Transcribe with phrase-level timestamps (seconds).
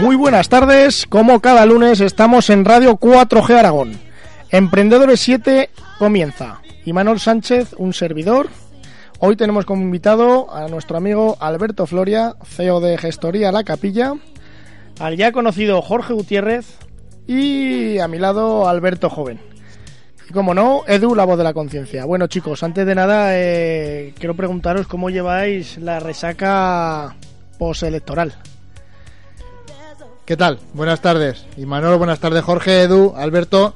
[0.00, 3.98] Muy buenas tardes, como cada lunes estamos en Radio 4G Aragón.
[4.50, 6.60] Emprendedores 7 comienza.
[6.84, 8.48] Y Manuel Sánchez, un servidor.
[9.18, 14.14] Hoy tenemos como invitado a nuestro amigo Alberto Floria, CEO de Gestoría La Capilla,
[15.00, 16.76] al ya conocido Jorge Gutiérrez
[17.26, 19.53] y a mi lado Alberto Joven.
[20.34, 22.04] Como no, Edu, la voz de la conciencia.
[22.06, 27.14] Bueno chicos, antes de nada eh, quiero preguntaros cómo lleváis la resaca
[27.56, 28.34] postelectoral.
[30.24, 30.58] ¿Qué tal?
[30.72, 31.46] Buenas tardes.
[31.56, 32.42] Y Manolo, buenas tardes.
[32.42, 33.74] Jorge, Edu, Alberto.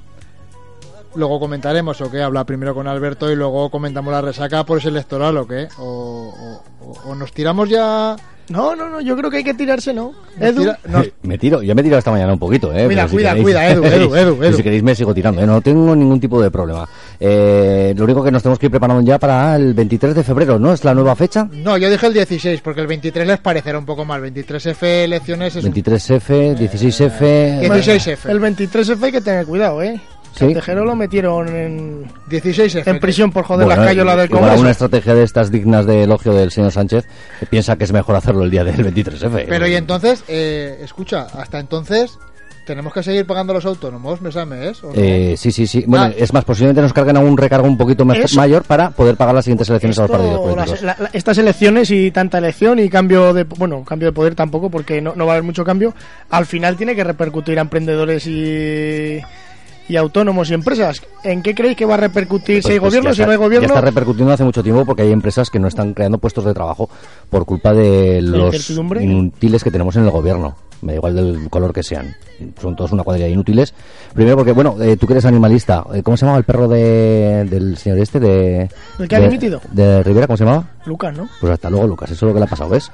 [1.15, 2.23] Luego comentaremos o qué.
[2.23, 5.69] Habla primero con Alberto y luego comentamos la resaca por o qué.
[5.79, 8.17] O nos tiramos ya.
[8.51, 10.13] No, no, no, yo creo que hay que tirarse, ¿no?
[10.41, 12.87] Edu, Eh, Me tiro, yo me he tirado esta mañana un poquito, ¿eh?
[12.87, 14.57] Cuida, Pero si cuida, queréis- cuida, Edu, Edu, Edu, Edu.
[14.57, 15.47] Si queréis me sigo tirando, ¿eh?
[15.47, 16.89] No tengo ningún tipo de problema.
[17.21, 20.59] Eh, lo único que nos tenemos que ir preparando ya para el 23 de febrero,
[20.59, 20.73] ¿no?
[20.73, 21.49] Es la nueva fecha.
[21.53, 24.23] No, yo dije el 16 porque el 23 les parecerá un poco mal.
[24.23, 27.61] 23F elecciones es un- 23F, 16F...
[27.69, 28.29] 16F.
[28.31, 30.01] el 23F hay que tener cuidado, ¿eh?
[30.35, 30.45] Sí.
[30.45, 32.87] El Tejero lo metieron en, 16F.
[32.87, 34.53] en prisión por joder Bueno, las cayolas del Congreso.
[34.53, 37.07] alguna estrategia de estas dignas de elogio del señor Sánchez
[37.41, 39.47] que piensa que es mejor hacerlo el día del 23F.
[39.49, 42.19] Pero y entonces, eh, escucha, hasta entonces
[42.67, 44.85] tenemos que seguir pagando los autónomos, ¿me sabes?
[44.85, 44.93] ¿O no?
[44.95, 45.85] Eh, sí, sí, sí.
[45.87, 46.13] Bueno, Ah.
[46.17, 49.35] es más, posiblemente nos carguen a un recargo un poquito Eso- mayor para poder pagar
[49.35, 50.83] las siguientes elecciones a los Esto, partidos políticos.
[50.83, 54.35] las- la- la- estas elecciones y tanta elección y cambio de bueno cambio de poder
[54.35, 55.95] tampoco porque no, no va a haber mucho cambio
[56.29, 59.19] al final tiene que repercutir a emprendedores y,
[59.89, 61.03] y autónomos y empresas.
[61.25, 63.37] ¿en qué creéis que va a repercutir si hay Pues- pues gobierno si no hay
[63.37, 66.45] Ya gobierno está repercutiendo hace mucho tiempo porque hay empresas que no están creando puestos
[66.45, 66.89] de trabajo
[67.31, 70.57] por culpa de los inútiles que tenemos en el gobierno.
[70.83, 72.15] Me da igual del color que sean.
[72.61, 73.75] Son todos una cuadrilla de inútiles.
[74.15, 75.85] Primero porque, bueno, eh, tú que eres animalista.
[75.93, 78.21] eh, ¿Cómo se llamaba el perro de, del señor este?
[78.21, 78.69] De,
[78.99, 79.61] ¿El que ha de- dimitido?
[79.73, 80.65] De Rivera, ¿cómo se llamaba?
[80.87, 81.29] Lucas ¿no?
[81.41, 82.11] Pues hasta luego, Lucas.
[82.13, 82.91] Eso es lo que le ha pasado, ¿ves?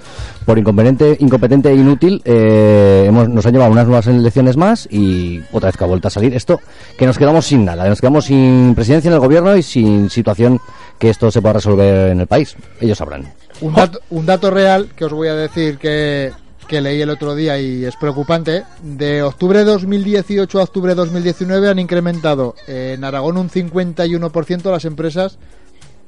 [0.46, 5.42] Por incompetente, incompetente e inútil, eh, hemos, nos han llevado unas nuevas elecciones más y
[5.52, 6.60] otra vez que ha vuelto a salir esto,
[6.96, 7.86] que nos quedamos sin nada.
[7.88, 10.58] Nos quedamos sin presidencia en el gobierno y sin situación
[10.98, 12.56] que esto se pueda resolver en el país.
[12.80, 13.30] Ellos sabrán.
[13.60, 16.32] Un dato, un dato real que os voy a decir que,
[16.74, 18.64] que leí el otro día y es preocupante.
[18.82, 24.84] De octubre de 2018 a octubre de 2019 han incrementado en Aragón un 51% las
[24.84, 25.38] empresas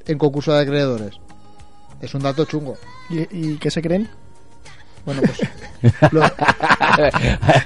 [0.05, 1.15] en concurso de acreedores.
[2.01, 2.75] Es un dato chungo.
[3.09, 3.19] ¿Y,
[3.53, 4.09] y qué se creen?
[5.05, 5.93] Bueno, pues.
[6.11, 6.21] lo-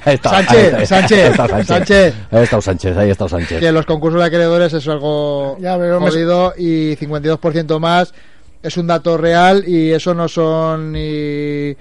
[0.05, 1.67] Ahí está, Sánchez, está, Sánchez, ahí está Sánchez.
[1.67, 2.13] Sánchez.
[2.31, 3.59] Ahí está Sánchez, ahí está Sánchez.
[3.59, 8.13] que los concursos de acreedores es algo Ya, pero me- jodido y 52% más
[8.61, 11.75] es un dato real y eso no son ni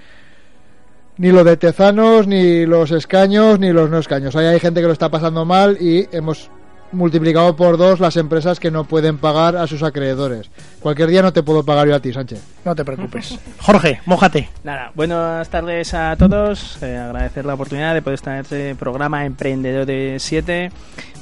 [1.21, 4.35] ni los de Tezanos, ni los escaños, ni los no escaños.
[4.35, 6.49] Ahí hay gente que lo está pasando mal y hemos
[6.91, 10.49] multiplicado por dos las empresas que no pueden pagar a sus acreedores.
[10.79, 12.41] Cualquier día no te puedo pagar yo a ti, Sánchez.
[12.65, 16.81] no te preocupes Jorge mójate Nada, buenas tardes a todos.
[16.81, 20.71] Eh, agradecer la oportunidad de poder estar en este programa Emprendedor de 7.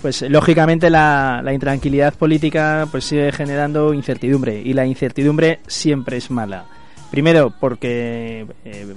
[0.01, 6.31] Pues lógicamente la, la intranquilidad política pues sigue generando incertidumbre y la incertidumbre siempre es
[6.31, 6.78] mala.
[7.11, 8.95] Primero, porque eh,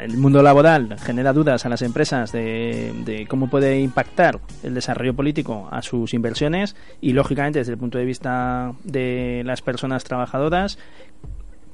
[0.00, 5.14] el mundo laboral genera dudas a las empresas de, de cómo puede impactar el desarrollo
[5.14, 10.78] político a sus inversiones y, lógicamente, desde el punto de vista de las personas trabajadoras,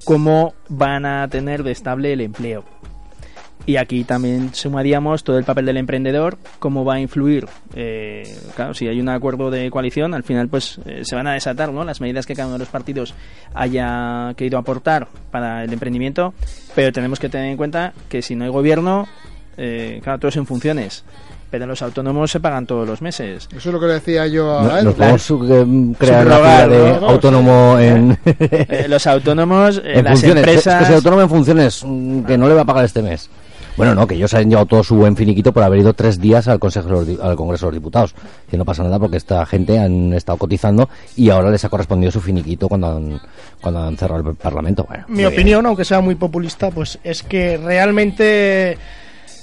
[0.04, 2.64] cómo van a tener de estable el empleo.
[3.66, 7.46] Y aquí también sumaríamos todo el papel del emprendedor, cómo va a influir.
[7.74, 11.32] eh, claro, si hay un acuerdo de coalición, al final pues eh, se van a
[11.32, 11.82] desatar ¿no?
[11.82, 13.14] las medidas que cada uno de los partidos
[13.54, 16.34] haya querido aportar para el emprendimiento,
[16.74, 19.08] pero tenemos que tener en cuenta que si no hay gobierno,
[19.56, 21.04] eh, claro, todo es en funciones.
[21.50, 23.48] pero los autónomos se pagan todos los meses.
[23.50, 24.82] Eso es lo que le decía yo a.
[24.82, 27.08] Nos podemos eh, crear una figura de ¿no?
[27.10, 30.42] autónomo en, Eh, los autónomos, eh, en las funciones.
[30.42, 30.78] Es empresas...
[30.80, 33.30] que soy autónomo en funciones, mm, que no le va a pagar este mes.
[33.76, 36.46] Bueno, no, que ellos han llevado todo su buen finiquito por haber ido tres días
[36.48, 38.14] al, Consejo de los Di- al Congreso de los Diputados.
[38.48, 42.12] Que no pasa nada porque esta gente han estado cotizando y ahora les ha correspondido
[42.12, 43.20] su finiquito cuando han,
[43.60, 44.84] cuando han cerrado el Parlamento.
[44.88, 45.28] Bueno, Mi bien.
[45.32, 48.78] opinión, aunque sea muy populista, pues es que realmente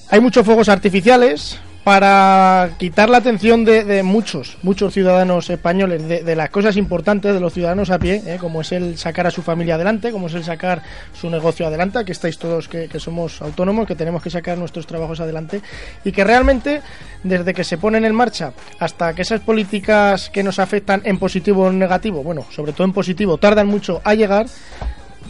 [0.09, 6.35] hay muchos fuegos artificiales para quitar la atención de, de muchos, muchos ciudadanos españoles de,
[6.35, 8.37] las cosas importantes de los ciudadanos a pie, ¿eh?
[8.39, 10.83] como es el sacar a su familia adelante, como es el sacar
[11.19, 14.85] su negocio adelante, aquí estáis todos que, que somos autónomos, que tenemos que sacar nuestros
[14.85, 15.61] trabajos adelante
[16.05, 16.81] y que realmente
[17.23, 21.63] desde que se ponen en marcha hasta que esas políticas que nos afectan en positivo
[21.63, 24.45] o en negativo, bueno, sobre todo en positivo, tardan mucho a llegar,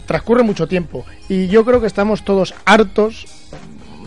[0.04, 3.41] transcurre mucho tiempo y yo creo que estamos todos hartos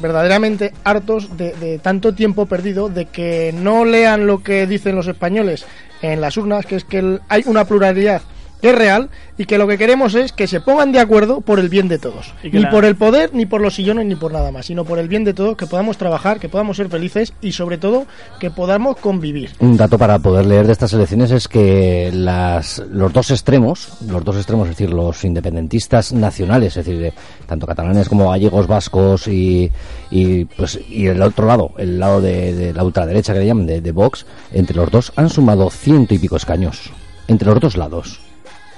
[0.06, 5.08] verdaderamente hartos de, de tanto tiempo perdido de que no lean lo que dicen los
[5.08, 5.66] españoles
[6.02, 8.22] en las urnas que es que hay una pluralidad
[8.62, 11.70] es real y que lo que queremos es que se pongan de acuerdo por el
[11.70, 14.32] bien de todos Y ni la- por el poder ni por los sillones ni por
[14.32, 17.34] nada más sino por el bien de todos que podamos trabajar que podamos ser felices
[17.42, 18.06] y sobre todo
[18.40, 23.12] que podamos convivir Un dato para poder leer de estas elecciones es que las, los
[23.14, 27.14] dos extremos, los dos extremos, es decir, los independentistas nacionales, es decir, de-
[27.46, 29.72] tanto catalanes como gallegos, vascos y,
[30.10, 33.66] y, pues, y el otro lado, el lado de, de la ultraderecha que le llaman,
[33.68, 36.90] de, de Vox, entre los dos han sumado ciento y pico escaños.
[37.28, 38.20] Entre los dos lados.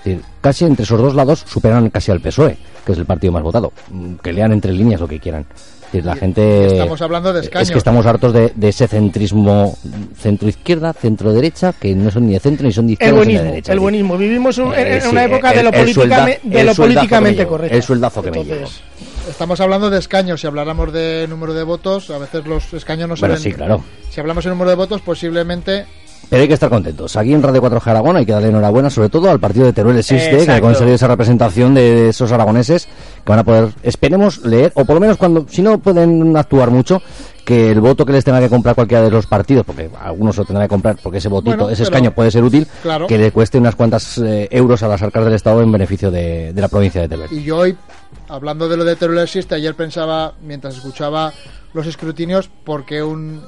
[0.04, 3.44] Decir, casi entre esos dos lados superan casi al PSOE, que es el partido más
[3.44, 3.74] votado.
[3.92, 5.46] Mm, Que lean entre líneas lo que quieran.
[5.88, 6.68] Es decir, la gente...
[6.68, 7.70] Estamos hablando de escaños.
[7.70, 9.78] Es que estamos hartos de, de ese centrismo
[10.20, 13.24] centro-izquierda, centro-derecha, que no son ni de centro ni son de el izquierda ni de
[13.26, 13.74] buenismo derecha.
[13.74, 16.58] el buenismo vivimos un- en, eh, en sí, una época el- de lo, políticamente- suelda-
[16.58, 18.82] de lo políticamente llevo, correcto el sueldazo que me Entonces,
[19.30, 20.40] Estamos hablando de escaños.
[20.40, 23.44] Si habláramos de número de votos, a veces los escaños no se Bueno, ven.
[23.44, 23.84] sí, claro.
[24.10, 25.86] Si hablamos de número de votos, posiblemente
[26.30, 27.16] Pero hay que estar contentos.
[27.16, 29.98] Aquí en Radio 4G Aragón hay que darle enhorabuena, sobre todo al partido de Teruel
[29.98, 34.72] Existe, que ha conseguido esa representación de esos aragoneses que van a poder, esperemos, leer,
[34.76, 37.02] o por lo menos cuando, si no pueden actuar mucho,
[37.46, 40.44] que el voto que les tenga que comprar cualquiera de los partidos, porque algunos lo
[40.44, 43.08] tendrán que comprar porque ese votito, Bueno, ese escaño puede ser útil, Claro.
[43.08, 46.52] que le cueste unas cuantas eh, euros a las arcas del Estado en beneficio de,
[46.52, 47.30] de la provincia de Teruel.
[47.32, 47.78] Y yo hoy,
[48.28, 51.32] hablando de lo de Teruel existe, ayer pensaba, mientras escuchaba
[51.74, 53.42] los escrutinios, ¿por qué, un,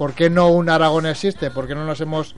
[0.00, 1.50] ¿por qué no un Aragón existe?
[1.50, 2.34] ¿Por qué no nos hemos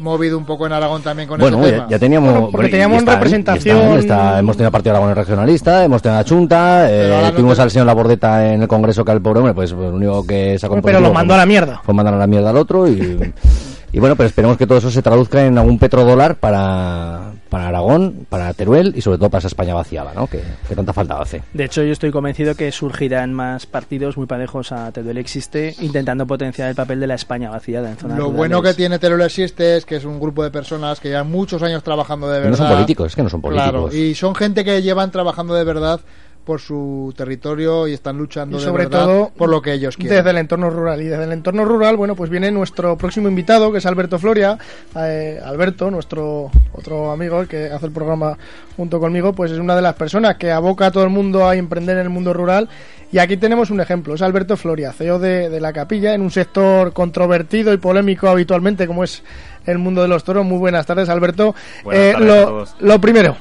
[0.00, 1.86] movido un poco en Aragón también con Bueno, ese ya, tema?
[1.90, 2.30] ya teníamos.
[2.32, 5.84] Bueno, porque bueno, y teníamos están, y representación- están, está- hemos tenido partido Aragón regionalista,
[5.84, 9.04] hemos tenido la Chunta, eh, Pero no tuvimos te- al señor Labordeta en el Congreso,
[9.04, 11.38] que al pobre hombre, pues lo único que sacó en pero lo mandó fue- a
[11.38, 13.32] la mierda Fue mandar a la mierda al otro y.
[13.92, 18.26] Y bueno, pero esperemos que todo eso se traduzca en algún petrodólar para, para Aragón,
[18.28, 20.26] para Teruel y sobre todo para esa España vaciada, ¿no?
[20.26, 21.42] Que, que tanta falta hace.
[21.54, 26.26] De hecho, yo estoy convencido que surgirán más partidos muy parejos a Teruel Existe, intentando
[26.26, 28.36] potenciar el papel de la España vaciada en zonas Lo rurales.
[28.36, 31.62] bueno que tiene Teruel existe es que es un grupo de personas que llevan muchos
[31.62, 32.50] años trabajando de verdad.
[32.50, 33.70] no son políticos, es que no son políticos.
[33.70, 36.00] Claro, y son gente que llevan trabajando de verdad
[36.48, 39.98] por su territorio y están luchando y de sobre verdad todo por lo que ellos
[39.98, 40.16] quieren.
[40.16, 41.02] desde el entorno rural.
[41.02, 44.56] Y desde el entorno rural bueno pues viene nuestro próximo invitado que es Alberto Floria.
[44.96, 48.38] Eh, Alberto nuestro otro amigo el que hace el programa
[48.78, 51.54] junto conmigo pues es una de las personas que aboca a todo el mundo a
[51.54, 52.66] emprender en el mundo rural.
[53.12, 56.30] Y aquí tenemos un ejemplo es Alberto Floria CEO de, de la Capilla en un
[56.30, 59.22] sector controvertido y polémico habitualmente como es
[59.66, 60.46] el mundo de los toros.
[60.46, 61.54] Muy buenas tardes Alberto.
[61.84, 62.74] Buenas Eh, tardes a todos.
[62.80, 63.36] lo primero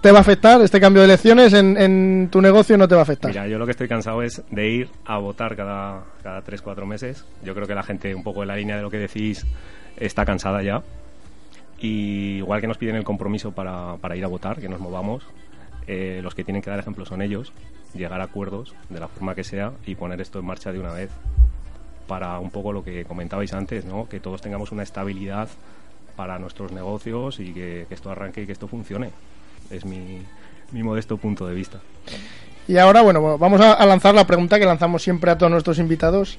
[0.00, 1.52] ¿Te va a afectar este cambio de elecciones?
[1.52, 3.30] ¿En, tu negocio no te va a afectar?
[3.30, 7.26] Mira, yo lo que estoy cansado es de ir a votar cada, cada 3-4 meses.
[7.44, 9.44] Yo creo que la gente, un poco en la línea de lo que decís,
[9.98, 10.82] está cansada ya.
[11.78, 15.26] Y igual que nos piden el compromiso para, ir a votar, que nos movamos,
[15.86, 17.52] eh, los que tienen que dar ejemplo son ellos,
[17.92, 20.94] llegar a acuerdos de la forma que sea y poner esto en marcha de una
[20.94, 21.10] vez.
[22.06, 24.08] Para un poco lo que comentabais antes, ¿no?
[24.08, 25.50] que todos tengamos una estabilidad
[26.16, 29.10] para nuestros negocios y que esto arranque y que esto funcione.
[29.70, 30.22] Es mi,
[30.72, 31.80] mi modesto punto de vista.
[32.70, 36.38] Y ahora, bueno, vamos a, lanzar la pregunta que lanzamos siempre a todos nuestros invitados.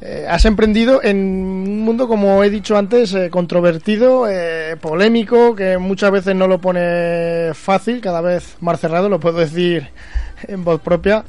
[0.00, 5.78] Eh, has emprendido en un mundo, como he dicho antes, eh, controvertido, eh, polémico, que
[5.78, 9.88] muchas veces no lo pone fácil, cada vez más cerrado, lo puedo decir
[10.48, 11.24] en voz propia.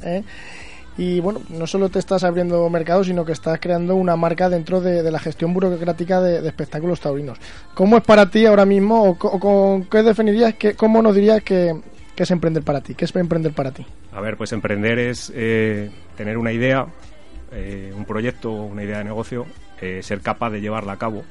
[0.98, 4.80] Y bueno, no solo te estás abriendo mercado, sino que estás creando una marca dentro
[4.80, 7.38] de, la gestión burocrática de, espectáculos taurinos.
[7.74, 11.42] ¿Cómo es para ti ahora mismo, o, co- con qué definirías, que, cómo nos dirías
[11.42, 11.78] que,
[12.14, 12.94] que es emprender para ti?
[12.94, 13.84] ¿Qué es emprender para ti?
[14.12, 16.86] A ver, pues emprender es eh, tener una idea,
[17.52, 19.44] eh, un proyecto, una idea de negocio,
[19.82, 21.24] eh, ser capaz de llevarla a cabo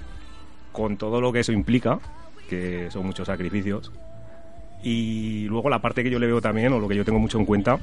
[0.71, 1.99] con todo lo que eso implica,
[2.47, 3.91] que son muchos sacrificios.
[4.83, 7.39] Y luego la parte que yo le veo también, o lo que yo tengo mucho
[7.39, 7.79] en cuenta,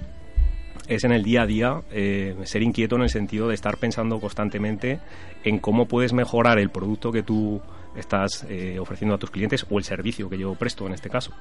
[0.88, 4.20] es en el día a día eh, ser inquieto en el sentido de estar pensando
[4.20, 5.00] constantemente
[5.44, 7.60] en cómo puedes mejorar el producto que tú
[7.96, 11.32] estás eh, ofreciendo a tus clientes o el servicio que yo presto en este caso.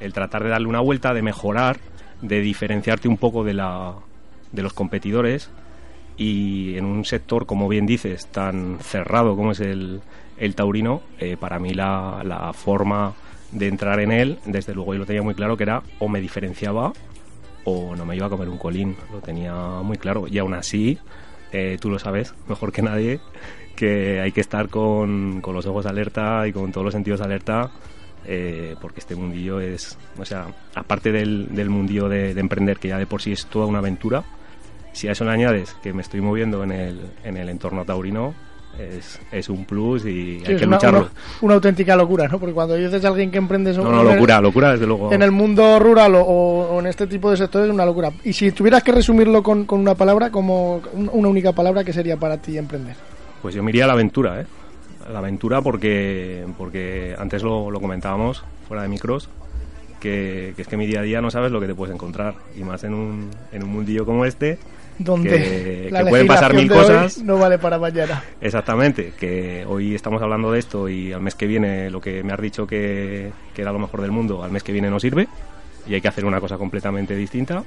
[0.00, 1.78] El tratar de darle una vuelta, de mejorar,
[2.22, 3.94] de diferenciarte un poco de, la,
[4.52, 5.50] de los competidores
[6.16, 10.00] y en un sector, como bien dices, tan cerrado como es el,
[10.38, 13.14] el taurino, eh, para mí la, la forma
[13.52, 16.20] de entrar en él, desde luego yo lo tenía muy claro que era o me
[16.20, 16.92] diferenciaba
[17.68, 20.26] o no me iba a comer un colín, lo tenía muy claro.
[20.28, 20.98] Y aún así,
[21.52, 23.20] eh, tú lo sabes mejor que nadie,
[23.76, 27.70] que hay que estar con, con los ojos alerta y con todos los sentidos alerta,
[28.24, 32.88] eh, porque este mundillo es, o sea, aparte del, del mundillo de, de emprender, que
[32.88, 34.24] ya de por sí es toda una aventura,
[34.92, 38.34] si a eso le añades que me estoy moviendo en el, en el entorno taurino,
[38.78, 40.98] es, es un plus y Sí, hay que una, lucharlo.
[41.00, 41.10] una-
[41.42, 42.38] una auténtica locura, ¿no?
[42.38, 45.12] Porque cuando dices a alguien que emprende No, no, el- locura, locura desde luego.
[45.12, 48.10] en el mundo rural o, o en este tipo de sectores es una locura.
[48.24, 51.92] Y si tuvieras que resumirlo con, con una palabra, como un- una única palabra, ¿qué
[51.92, 52.94] sería para ti emprender?
[53.42, 54.46] Pues yo me iría a la aventura, ¿eh?
[55.08, 59.28] A La aventura porque, porque antes lo, lo comentábamos fuera de micros,
[60.00, 62.34] que, que es que mi día a día no sabes lo que te puedes encontrar.
[62.56, 64.58] Y más en un, en un mundillo como este,
[64.98, 67.18] Donde Que- la que pueden pasar mil cosas.
[67.18, 68.22] no vale para mañana.
[68.40, 72.32] exactamente, que hoy estamos hablando de esto y al mes que viene lo que me
[72.32, 75.28] has dicho que, que era lo mejor del mundo, al mes que viene no sirve
[75.86, 77.62] y hay que hacer una cosa completamente distinta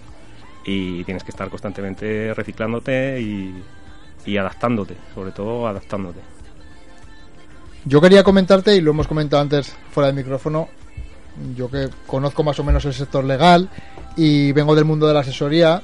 [0.65, 3.63] y tienes que estar constantemente reciclándote y,
[4.25, 6.19] y adaptándote, sobre todo adaptándote.
[7.85, 10.69] Yo quería comentarte, y lo hemos comentado antes fuera del micrófono,
[11.55, 13.69] yo que conozco más o menos el sector legal
[14.15, 15.81] y vengo del mundo de la asesoría,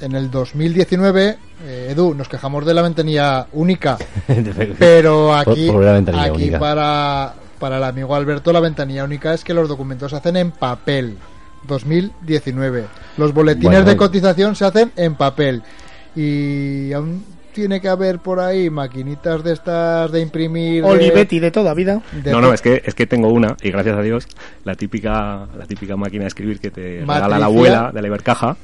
[0.00, 3.98] en el 2019, eh, Edu, nos quejamos de la ventanilla única,
[4.78, 6.58] pero aquí, Por- por la ventanilla aquí única.
[6.58, 10.50] para, para el amigo Alberto la ventanilla única es que los documentos se hacen en
[10.52, 11.16] papel.
[11.66, 12.86] 2019.
[13.18, 15.62] Los boletines Bueno, de cotización se hacen en papel.
[16.16, 17.22] Y aún
[17.60, 20.82] tiene que haber por ahí maquinitas de estas de imprimir.
[20.82, 22.00] de- Olivetti de toda vida.
[22.10, 24.26] de no, to- no, es que, es que tengo una, y gracias a Dios,
[24.64, 27.44] la típica, la típica máquina de escribir que te regala la Matricia.
[27.44, 28.56] abuela de la Ibercaja,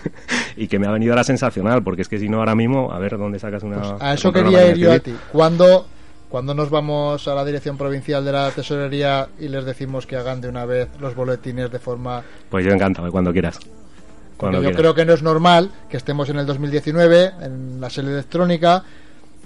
[0.56, 2.90] y que me ha venido a la sensacional, porque es que si no ahora mismo,
[2.90, 3.80] a ver dónde sacas una...
[3.80, 5.14] Pues a eso quería ir yo de a ti.
[5.30, 5.86] Cuando,
[6.30, 10.40] cuando nos vamos a la dirección provincial de la tesorería y les decimos que hagan
[10.40, 13.58] de una vez los boletines de forma Pues yo encantado, cuando quieras.
[14.38, 14.78] Porque yo quieras.
[14.78, 18.84] creo que no es normal que estemos en el 2019 en la sede electrónica,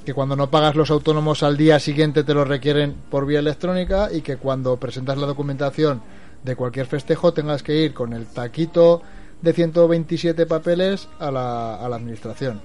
[0.05, 4.09] que cuando no pagas los autónomos al día siguiente te lo requieren por vía electrónica
[4.13, 6.03] y que cuando presentas la documentación
[6.43, 9.03] de cualquier festejo tengas que ir con el taquito
[9.41, 12.61] de 127 papeles a la, a la administración.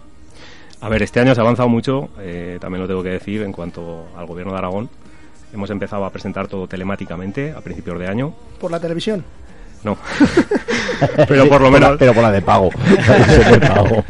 [0.79, 3.51] A ver, este año se ha avanzado mucho, eh, también lo tengo que decir, en
[3.51, 4.89] cuanto al gobierno de Aragón.
[5.53, 8.33] Hemos empezado a presentar todo telemáticamente a principios de año.
[8.59, 9.23] Por la televisión.
[9.87, 9.97] No.
[11.27, 11.95] Pero por lo menos...
[11.97, 12.69] pero por la de pago.
[12.97, 14.03] Esa de pago.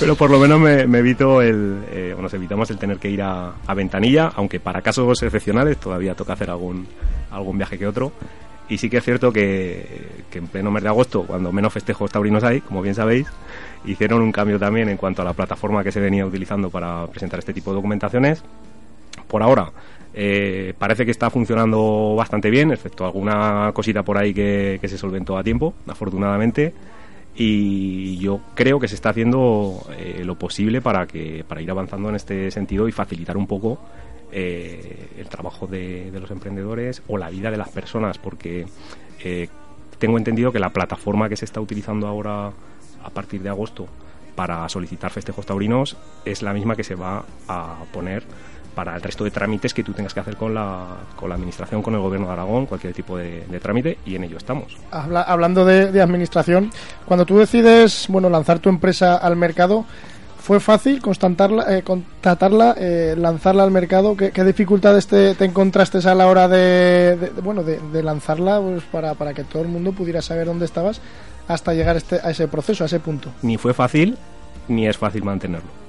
[0.00, 3.08] Pero por lo menos me, me evito el, eh, o nos evitamos el tener que
[3.08, 6.88] ir a, a ventanilla, aunque para casos excepcionales todavía toca hacer algún,
[7.30, 8.12] algún viaje que otro.
[8.68, 12.10] Y sí que es cierto que, que en pleno mes de agosto, cuando menos festejos
[12.10, 13.28] taurinos hay, como bien sabéis,
[13.84, 17.38] hicieron un cambio también en cuanto a la plataforma que se venía utilizando para presentar
[17.38, 18.42] este tipo de documentaciones.
[19.28, 19.70] Por ahora,
[20.14, 24.98] eh, parece que está funcionando bastante bien, excepto alguna cosita por ahí que, que se
[24.98, 26.72] solventó a tiempo, afortunadamente.
[27.34, 32.10] Y yo creo que se está haciendo eh, lo posible para, que, para ir avanzando
[32.10, 33.78] en este sentido y facilitar un poco
[34.30, 38.66] eh, el trabajo de, los emprendedores o la vida de las personas, porque
[39.98, 42.52] tengo entendido que la plataforma que se está utilizando ahora
[43.04, 43.86] a partir de agosto
[44.34, 48.24] para solicitar festejos taurinos es la misma que se va a poner
[48.74, 50.86] para el resto de trámites que tú tengas que hacer con la,
[51.16, 54.24] con la administración, con el gobierno de Aragón, cualquier tipo de, de trámite, y en
[54.24, 54.76] ello estamos.
[54.90, 56.70] Habla- hablando de, de administración,
[57.06, 59.84] cuando tú decides bueno lanzar tu empresa al mercado,
[60.40, 64.16] ¿fue fácil constatarla, eh, contratarla, eh, lanzarla al mercado?
[64.16, 68.02] ¿Qué, qué dificultades te, te encontraste a la hora de, de- de- bueno, de, de
[68.02, 71.00] lanzarla pues, para, para que todo el mundo pudiera saber dónde estabas
[71.48, 73.30] hasta llegar este, a ese proceso, a ese punto?
[73.42, 74.16] Ni fue fácil,
[74.68, 75.81] ni es fácil mantenerlo.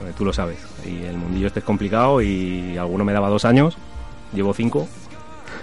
[0.00, 0.58] Eh, Tú lo sabes.
[0.84, 3.76] Y el mundillo este es complicado y alguno me daba dos años,
[4.32, 4.88] llevo cinco.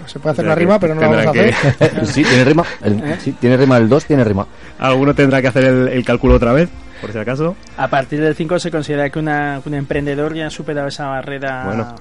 [0.06, 1.54] Se puede hacer que rima, pero no la vamos a hacer.
[2.00, 2.64] que- sí, tiene rima.
[2.82, 3.76] El, sí, tiene rima.
[3.76, 4.46] El 2 tiene rima.
[4.78, 6.70] Alguno tendrá que hacer el, el cálculo otra vez,
[7.00, 7.54] por si acaso.
[7.76, 11.06] A partir del 5 se considera que, una, que un emprendedor ya ha superado esa
[11.06, 11.94] barrera Bueno.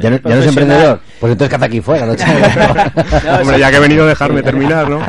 [0.00, 1.00] Ya no, ya no es emprendedor.
[1.20, 2.06] Pues entonces, ¿qué hace aquí fuera?
[2.06, 2.14] No,
[3.24, 5.00] No, Hombre, ya que he venido a dejarme terminar, ¿no?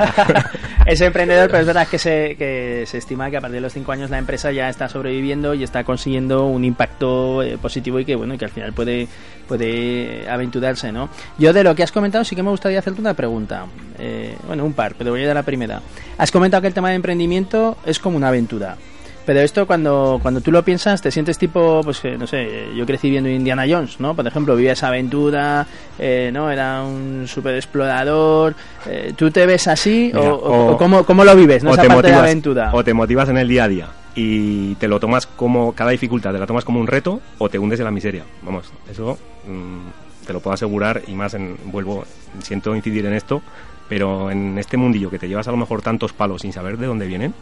[0.85, 3.73] es emprendedor, pero es verdad que se, que se estima que a partir de los
[3.73, 8.05] 5 años la empresa ya está sobreviviendo y está consiguiendo un impacto eh, positivo y
[8.05, 9.07] que bueno que al final puede
[9.47, 11.09] puede aventurarse, ¿no?
[11.37, 13.65] Yo de lo que has comentado sí que me gustaría hacerte una pregunta.
[13.99, 15.81] Eh, bueno, un par, pero voy a ir a la primera.
[16.17, 18.77] Has comentado que el tema de emprendimiento es como una aventura.
[19.25, 22.85] Pero esto cuando, cuando tú lo piensas te sientes tipo, pues que, no sé, yo
[22.85, 24.13] crecí viendo Indiana Jones, ¿no?
[24.15, 25.65] Por ejemplo, vivía esa aventura,
[25.97, 26.51] eh, ¿no?
[26.51, 28.53] Era un super explorador.
[28.85, 31.71] Eh, ¿Tú te ves así Mira, o, o- o- cómo, cómo lo vives, ¿no?
[31.71, 32.69] o Esa te parte de motivas, aventura.
[32.73, 36.31] o te motivas en el día a día y te lo tomas como cada dificultad
[36.33, 40.27] te la tomas como un reto o te hundes en la miseria vamos eso mm,
[40.27, 42.05] te lo puedo asegurar y más en vuelvo
[42.43, 43.41] siento incidir en esto
[43.89, 46.85] pero en este mundillo que te llevas a lo mejor tantos palos sin saber de
[46.85, 47.33] dónde vienen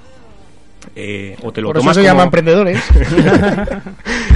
[0.96, 2.80] eh, o te lo Por eso tomas se llama emprendedores.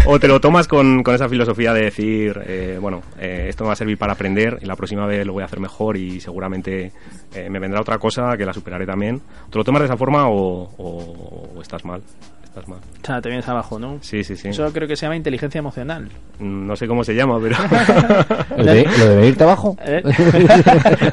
[0.08, 3.68] o te lo tomas con, con esa filosofía de decir, eh, bueno, eh, esto me
[3.70, 6.20] va a servir para aprender y la próxima vez lo voy a hacer mejor y
[6.20, 6.92] seguramente
[7.34, 9.22] eh, me vendrá otra cosa que la superaré también.
[9.52, 12.02] ¿Te lo tomas de esa forma o, o- o estás mal?
[12.44, 12.80] Estás mal.
[13.04, 13.98] O sea, te vienes abajo, ¿no?
[14.00, 14.48] Sí, sí, sí.
[14.48, 16.08] Eso creo que se llama inteligencia emocional.
[16.40, 17.58] No sé cómo se llama, pero...
[18.58, 19.76] ¿Lo de, lo de venirte abajo?
[19.86, 20.02] ¿Eh?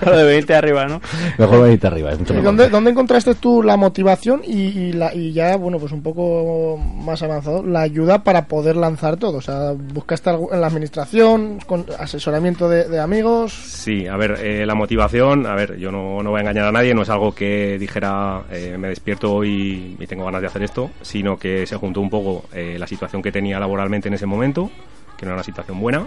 [0.04, 1.00] Lo de venirte arriba, ¿no?
[1.38, 2.44] Mejor venirte arriba, es mucho ¿Y mejor.
[2.46, 6.76] ¿Dónde, dónde encontraste tú la motivación y, y la, y ya, bueno, pues un poco
[6.78, 9.38] más avanzado, la ayuda para poder lanzar todo?
[9.38, 13.52] O sea, ¿buscaste en la administración, con asesoramiento de, amigos?
[13.52, 16.72] Sí, a ver, eh, la motivación, a ver, yo no, no voy a engañar a
[16.72, 20.62] nadie, no es algo que dijera eh, me despierto hoy y tengo ganas de hacer
[20.62, 24.26] esto, sino que se juntó un poco eh, la situación que tenía laboralmente en ese
[24.26, 24.70] momento,
[25.16, 26.06] que no era una situación buena,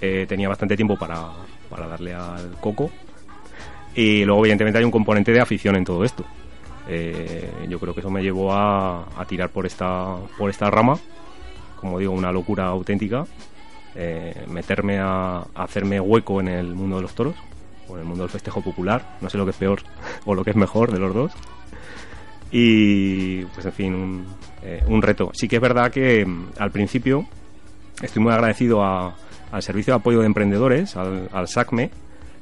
[0.00, 1.30] eh, tenía bastante tiempo para,
[1.68, 2.90] para darle al coco,
[3.94, 6.24] y luego evidentemente hay un componente de afición en todo esto.
[7.66, 10.98] Yo creo que eso me llevó a, a tirar por esta, por esta rama,
[11.84, 13.26] como digo, una locura auténtica,
[13.94, 17.34] eh, meterme a, a hacerme hueco en el mundo de los toros
[17.88, 19.80] o en el mundo del festejo popular, no sé lo que es peor
[20.24, 21.32] o lo que es mejor de los dos.
[22.50, 24.26] Y pues en fin, un,
[24.62, 25.30] eh, reto.
[25.34, 27.26] Sí que es verdad que mm, al principio
[28.00, 29.14] estoy muy agradecido a-
[29.52, 31.90] al Servicio de Apoyo de Emprendedores, al, al SACME.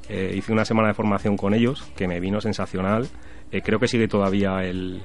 [0.09, 3.07] Eh, hice una semana de formación con ellos que me vino sensacional.
[3.63, 4.99] Creo que sigue todavía el,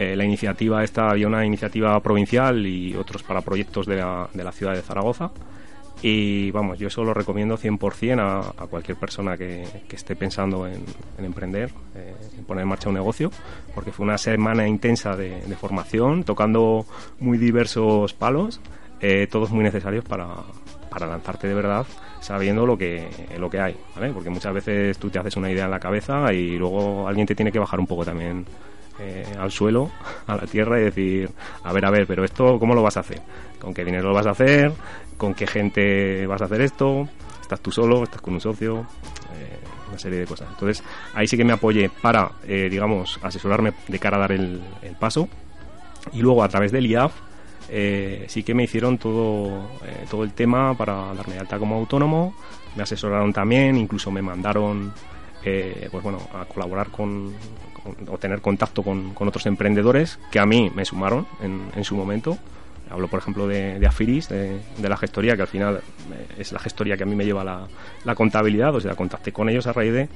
[0.00, 4.42] eh, la iniciativa esta, había una iniciativa provincial y otros para proyectos de la, de
[4.42, 5.30] la ciudad de Zaragoza.
[6.00, 10.66] Y vamos, yo eso lo recomiendo 100% a, a cualquier persona que, que esté pensando
[10.66, 10.82] en,
[11.18, 13.30] en emprender, eh, en poner en marcha un negocio,
[13.74, 16.86] porque fue una semana intensa de, formación, tocando
[17.18, 18.58] muy diversos palos,
[19.02, 20.28] eh, todos muy necesarios para,
[20.88, 21.86] para lanzarte de verdad
[22.20, 23.06] sabiendo lo que,
[23.38, 23.76] lo que hay.
[24.14, 27.34] Porque muchas veces tú te haces una idea en la cabeza y luego alguien te
[27.34, 28.46] tiene que bajar un poco también
[29.00, 29.90] eh, al suelo,
[30.26, 31.30] a la tierra y decir,
[31.64, 33.20] a ver, a ver, pero esto, ¿cómo lo vas a hacer?
[33.58, 34.72] ¿Con qué dinero lo vas a hacer?
[35.16, 37.08] ¿Con qué gente vas a hacer esto?
[37.40, 38.04] ¿Estás tú solo?
[38.04, 38.86] ¿Estás con un socio?
[39.34, 39.58] Eh,
[39.88, 40.48] una serie de cosas.
[40.50, 40.84] Entonces,
[41.14, 44.60] ahí sí que me apoyé para, eh, digamos, asesorarme de cara a dar el,
[44.98, 45.28] paso.
[46.12, 47.12] Y luego, a través del IAF,
[47.68, 51.76] eh, sí que me hicieron todo, eh, todo el tema para darme de alta como
[51.76, 52.34] autónomo.
[52.76, 54.92] Me asesoraron también, incluso me mandaron
[55.44, 57.32] eh, pues bueno, a colaborar con-
[58.08, 61.94] o tener contacto con, con otros emprendedores que a mí me sumaron en, en su
[61.94, 62.38] momento.
[62.90, 66.96] Hablo, por ejemplo, de, Afiris, de, la gestoría, que al final eh, es la gestoría
[66.96, 67.68] que a mí me lleva la,
[68.04, 68.74] la contabilidad.
[68.74, 70.08] O sea, contacté con ellos a raíz de,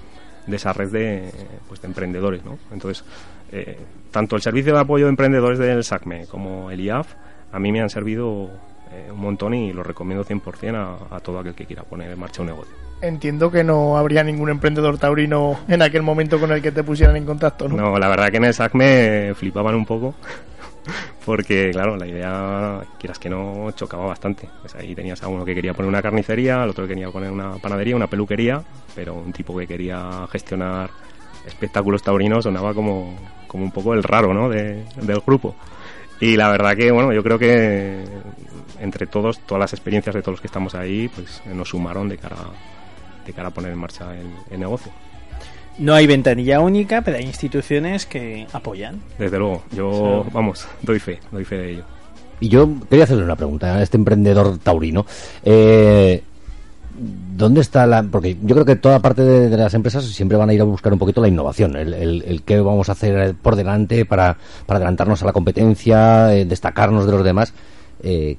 [0.46, 1.30] de esa red de,
[1.68, 2.44] pues, de emprendedores.
[2.44, 2.58] ¿no?
[2.72, 3.04] Entonces,
[3.52, 3.78] eh,
[4.10, 7.14] tanto el Servicio de Apoyo de Emprendedores del SACME como el IAF,
[7.52, 8.50] a mí me han servido
[8.90, 12.18] eh, un montón y lo recomiendo 100% a, a todo aquel que quiera poner en
[12.18, 12.74] marcha un negocio.
[13.00, 17.16] Entiendo que no habría ningún emprendedor taurino en aquel momento con el que te pusieran
[17.16, 17.76] en contacto, ¿no?
[17.76, 20.14] No, la verdad que en el SACME flipaban un poco.
[21.24, 24.48] Porque, claro, la idea, quieras que no, chocaba bastante.
[24.60, 27.30] Pues ahí tenías a uno que quería poner una carnicería, al otro que quería poner
[27.30, 28.62] una panadería, una peluquería,
[28.94, 30.90] pero un tipo que quería gestionar
[31.46, 33.14] espectáculos taurinos sonaba como,
[33.46, 34.48] como un poco el raro, ¿no?
[34.48, 35.54] De- del grupo.
[36.20, 38.04] Y la verdad que, bueno, yo creo que
[38.80, 42.18] entre todos, todas las experiencias de todos los que estamos ahí, pues nos sumaron de
[42.18, 42.36] cara,
[43.24, 44.92] de cara a poner en marcha el, el negocio.
[45.78, 49.00] No hay ventanilla única, pero hay instituciones que apoyan.
[49.18, 51.84] Desde luego, yo, vamos, doy fe, doy fe de ello.
[52.40, 55.04] Y yo quería hacerle una pregunta a este emprendedor taurino.
[55.44, 56.22] Eh,
[56.96, 58.04] ¿Dónde está la...?
[58.04, 60.64] Porque yo creo que toda parte de, de las empresas siempre van a ir a
[60.64, 64.36] buscar un poquito la innovación, el, el, el qué vamos a hacer por delante para,
[64.66, 67.52] para adelantarnos a la competencia, eh, destacarnos de los demás.
[68.00, 68.36] Eh,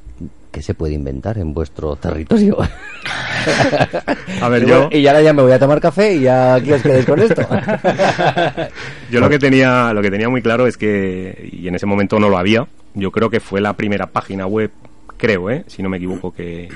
[0.56, 2.58] ¿Qué se puede inventar en vuestro territorio?
[4.41, 6.72] A ver, y, yo, y ahora ya me voy a tomar café y ya aquí
[6.72, 7.41] os quedáis con esto.
[9.12, 12.22] yo lo que tenía, lo que tenía muy claro es que, y en ese momento
[12.22, 14.72] no lo había, yo creo que fue la primera página web,
[15.18, 15.65] creo, ¿eh?
[15.68, 16.70] si no me equivoco, que,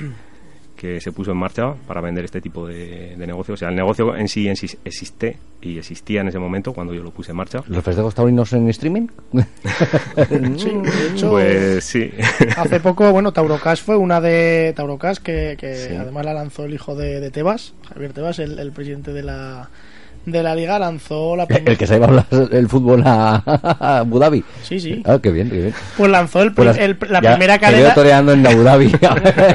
[0.80, 3.52] que se puso en marcha para vender este tipo de, de negocio.
[3.52, 6.94] O sea, el negocio en sí, en sí existe y existía en ese momento cuando
[6.94, 7.62] yo lo puse en marcha.
[7.68, 9.08] ¿Los festejos taurinos en streaming?
[10.56, 12.10] Sí, de hecho, Pues sí.
[12.56, 15.94] hace poco, bueno, Taurocas fue una de Taurocas que, que Sí.
[15.94, 19.68] además la lanzó el hijo de, de Tebas, Javier Tebas, el, el presidente de la
[20.26, 23.98] de la liga, lanzó la El que se iba a hablar el fútbol a, a
[24.00, 24.44] Abu Dhabi.
[24.62, 25.02] Sí, sí.
[25.06, 25.74] Ah, qué bien, qué bien.
[25.96, 27.94] Pues lanzó el, Pues el- la ya primera cadena.
[27.94, 28.92] toreando en Abu Dhabi,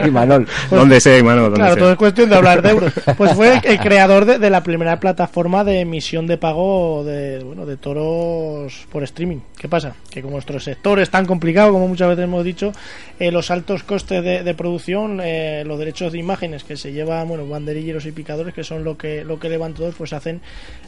[0.06, 0.48] y Manol.
[0.70, 1.44] ¿Dónde sé, mano?
[1.44, 1.80] ¿Dónde Claro, sé?
[1.80, 2.94] todo es cuestión de hablar de euros.
[3.18, 7.44] Pues fue el, el creador de, de la primera plataforma de emisión de pago de,
[7.44, 9.38] bueno, de toros por streaming.
[9.58, 9.96] ¿Qué pasa?
[10.10, 12.74] Que como nuestro sector es tan complicado, como muchas veces hemos dicho,
[13.20, 17.48] eh, los altos costes de, producción, eh, los derechos de imágenes que se llevan, bueno,
[17.48, 20.42] banderilleros y picadores, que son lo que, lo que elevan todos, pues hacen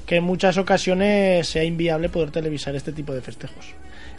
[0.05, 3.73] que en muchas ocasiones sea inviable poder televisar este tipo de festejos.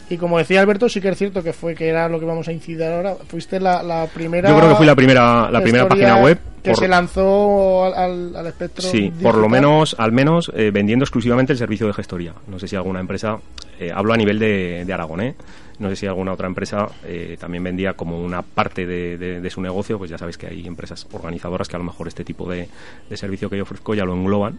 [0.09, 2.47] Y como decía Alberto, sí que es cierto que fue que era lo que vamos
[2.47, 3.15] a incidir ahora.
[3.27, 4.49] Fuiste la, la primera.
[4.49, 6.39] Yo creo que fui la primera, la primera página web.
[6.63, 8.81] que por- se lanzó al, al, al espectro.
[8.81, 9.21] Sí, digital.
[9.23, 12.33] por lo menos, al menos eh, vendiendo exclusivamente el servicio de gestoría.
[12.47, 13.37] No sé si alguna empresa,
[13.79, 15.35] eh, hablo a nivel de, de Aragón, ¿eh?
[15.77, 19.49] No sé si alguna otra empresa eh, también vendía como una parte de, de- de
[19.51, 22.49] su negocio, pues ya sabéis que hay empresas organizadoras que a lo mejor este tipo
[22.49, 22.67] de,
[23.09, 24.57] de servicio que yo ofrezco ya lo engloban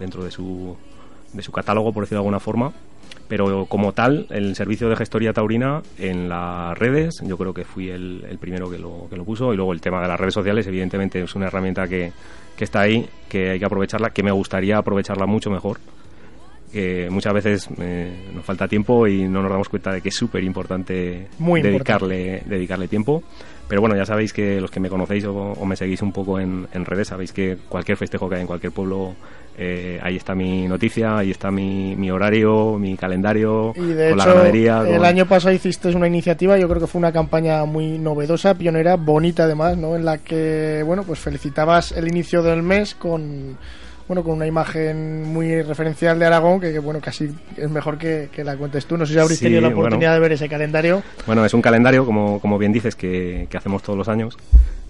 [0.00, 0.76] dentro de su,
[1.32, 2.72] de su catálogo, por decirlo de alguna forma.
[3.28, 7.90] Pero como tal, el servicio de gestoría taurina en las redes, yo creo que fui
[7.90, 9.52] el, el primero que lo, que lo puso.
[9.52, 12.12] Y luego el tema de las redes sociales, evidentemente, es una herramienta que,
[12.56, 15.78] que está ahí, que hay que aprovecharla, que me gustaría aprovecharla mucho mejor.
[16.72, 20.14] Que muchas veces eh, nos falta tiempo y no nos damos cuenta de que es
[20.16, 21.28] súper importante
[21.70, 23.22] dedicarle, dedicarle tiempo.
[23.68, 26.40] Pero bueno, ya sabéis que los que me conocéis o, o me seguís un poco
[26.40, 29.14] en, en redes, sabéis que cualquier festejo que hay en cualquier pueblo,
[29.58, 34.18] eh, ahí está mi noticia, ahí está mi, mi horario, mi calendario, Y de con
[34.18, 34.80] la ganadería.
[34.88, 38.54] el con- año pasado hiciste una iniciativa, yo creo que fue una campaña muy novedosa,
[38.54, 39.96] pionera, bonita además, ¿no?
[39.96, 43.58] En la que, bueno, pues felicitabas el inicio del mes con,
[44.08, 48.30] bueno, con una imagen muy referencial de Aragón, que, que, bueno, casi es mejor que,
[48.32, 48.96] que la cuentes tú.
[48.96, 49.80] No sé si habréis Sí, tenido la bueno.
[49.82, 51.02] oportunidad de ver ese calendario.
[51.26, 54.36] Bueno, es un calendario, como, como bien dices, que, que hacemos todos los años.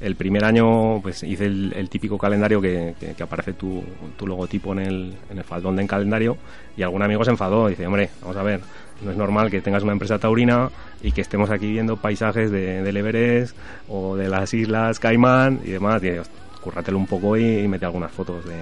[0.01, 3.83] El primer año pues hice el, el típico calendario que, que- aparece tu,
[4.17, 6.37] tu logotipo en el, en el faldón del calendario
[6.77, 7.67] y algún amigo se enfadó.
[7.67, 8.61] Dice, hombre, vamos a ver,
[9.03, 10.71] no es normal que tengas una empresa taurina
[11.03, 13.57] y que estemos aquí viendo paisajes de, del Everest
[13.89, 16.01] o de las Islas Caimán y demás.
[16.05, 16.13] Y,
[16.61, 18.55] cúrratelo un poco y, y mete algunas fotos de,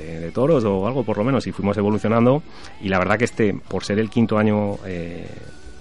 [0.00, 2.42] de, de toros o algo por lo menos y fuimos evolucionando.
[2.80, 5.26] Y la verdad que este por ser el quinto año eh,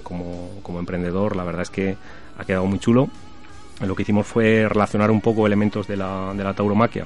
[0.03, 1.95] como, como emprendedor la verdad es que
[2.37, 3.09] ha quedado muy chulo.
[3.85, 7.05] Lo que hicimos fue relacionar un poco elementos de la, de la tauromaquia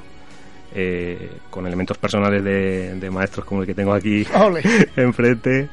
[0.73, 4.25] eh, con elementos personales de, de maestros como el que tengo aquí
[4.95, 5.69] enfrente.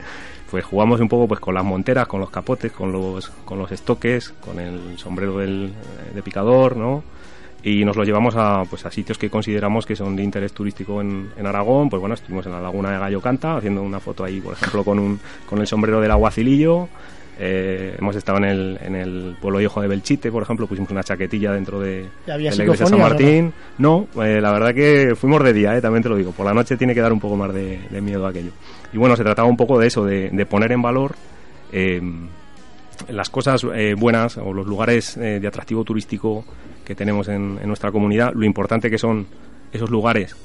[0.50, 3.70] Pues jugamos un poco pues con las monteras con los capotes con los con los
[3.70, 5.72] estoques con el sombrero del,
[6.12, 7.04] de picador no
[7.62, 11.00] y nos lo llevamos a pues a sitios que consideramos que son de interés turístico
[11.00, 14.24] en, en Aragón pues bueno estuvimos en la laguna de Gallo Canta haciendo una foto
[14.24, 16.88] ahí por ejemplo con un con el sombrero del aguacilillo
[17.42, 21.02] eh, hemos estado en el, en el pueblo viejo de Belchite, por ejemplo, pusimos una
[21.02, 23.04] chaquetilla dentro de, ¿Y había de la iglesia San no?
[23.04, 23.50] Martín.
[23.78, 26.32] No, eh, la verdad que fuimos de día, eh, también te lo digo.
[26.32, 28.50] Por la noche tiene que dar un poco más de, de miedo aquello.
[28.92, 31.14] Y bueno, se trataba un poco de eso, de, de poner en valor
[31.72, 32.02] eh,
[33.08, 36.44] las cosas eh, buenas o los lugares eh, de atractivo turístico
[36.84, 39.26] que tenemos en, nuestra comunidad, lo importante que son
[39.72, 40.36] esos lugares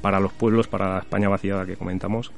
[0.00, 2.30] para los pueblos, para la España vaciada que comentamos,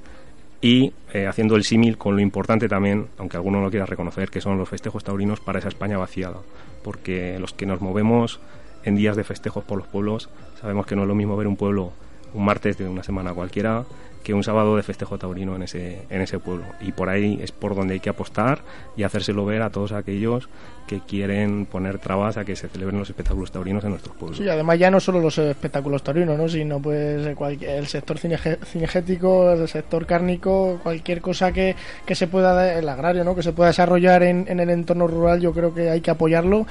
[0.60, 4.40] y eh, haciendo el símil con lo importante también, aunque alguno no quiera reconocer, que
[4.40, 6.38] son los festejos taurinos para esa España vaciada,
[6.82, 8.40] porque los que nos movemos
[8.84, 11.56] en días de festejos por los pueblos, sabemos que no es lo mismo ver un
[11.56, 11.92] pueblo
[12.34, 13.84] un martes de una semana cualquiera
[14.26, 16.64] que un sábado de festejo taurino en ese, en ese pueblo.
[16.80, 18.58] Y por ahí es por donde hay que apostar
[18.96, 20.48] y hacérselo ver a todos aquellos
[20.88, 24.38] que quieren poner trabas a que se celebren los espectáculos taurinos en nuestros pueblos.
[24.38, 26.48] Sí, además ya no solo los espectáculos taurinos, ¿no?
[26.48, 32.26] sino pues eh, cualquier- el sector cinegético, el sector cárnico, cualquier cosa que, que se
[32.26, 33.34] pueda, el agrario, ¿no?
[33.36, 36.66] que se pueda desarrollar en, en el entorno rural, yo creo que hay que apoyarlo.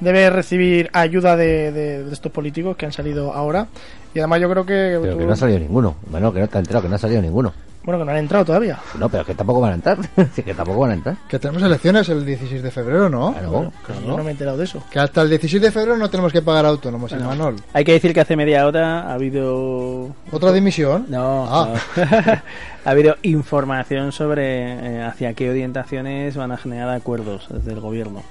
[0.00, 3.66] Debe recibir ayuda de, de- de estos políticos que han salido ahora.
[4.14, 4.98] Y además yo creo que...
[5.02, 5.96] Pero que no ha salido ninguno.
[6.10, 7.52] Bueno, que no te has enterado, que no ha salido ninguno.
[7.82, 8.78] Bueno, que no han entrado todavía.
[8.98, 9.98] No, pero que tampoco van a entrar.
[10.34, 11.16] Sí, que tampoco van a entrar.
[11.28, 13.32] Que tenemos elecciones el 16 de febrero, ¿no?
[13.32, 13.72] Claro.
[14.06, 14.82] Yo no me he enterado de eso.
[14.90, 17.56] Que hasta el 16 de febrero no tenemos que pagar autónomos, Imanol.
[17.72, 21.06] Hay que decir que hace media hora ha habido ¿Otra dimisión?
[21.08, 21.68] No, Ah.
[21.96, 22.02] no.
[22.84, 28.22] ha habido información sobre eh, hacia qué orientaciones van a generar acuerdos desde el gobierno.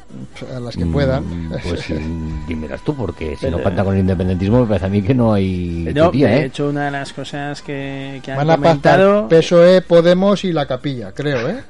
[0.55, 1.23] A las que puedan.
[1.49, 1.85] Mm, Pues
[2.47, 5.13] dímelas tú, porque si Pero- no pacta con el independentismo, me parece a mí que
[5.13, 6.45] no hay No, de ¿eh?
[6.45, 10.51] hecho, una de las cosas que, que han Van a pactar, comentado PSOE, Podemos y
[10.51, 11.63] la Capilla, creo, ¿eh?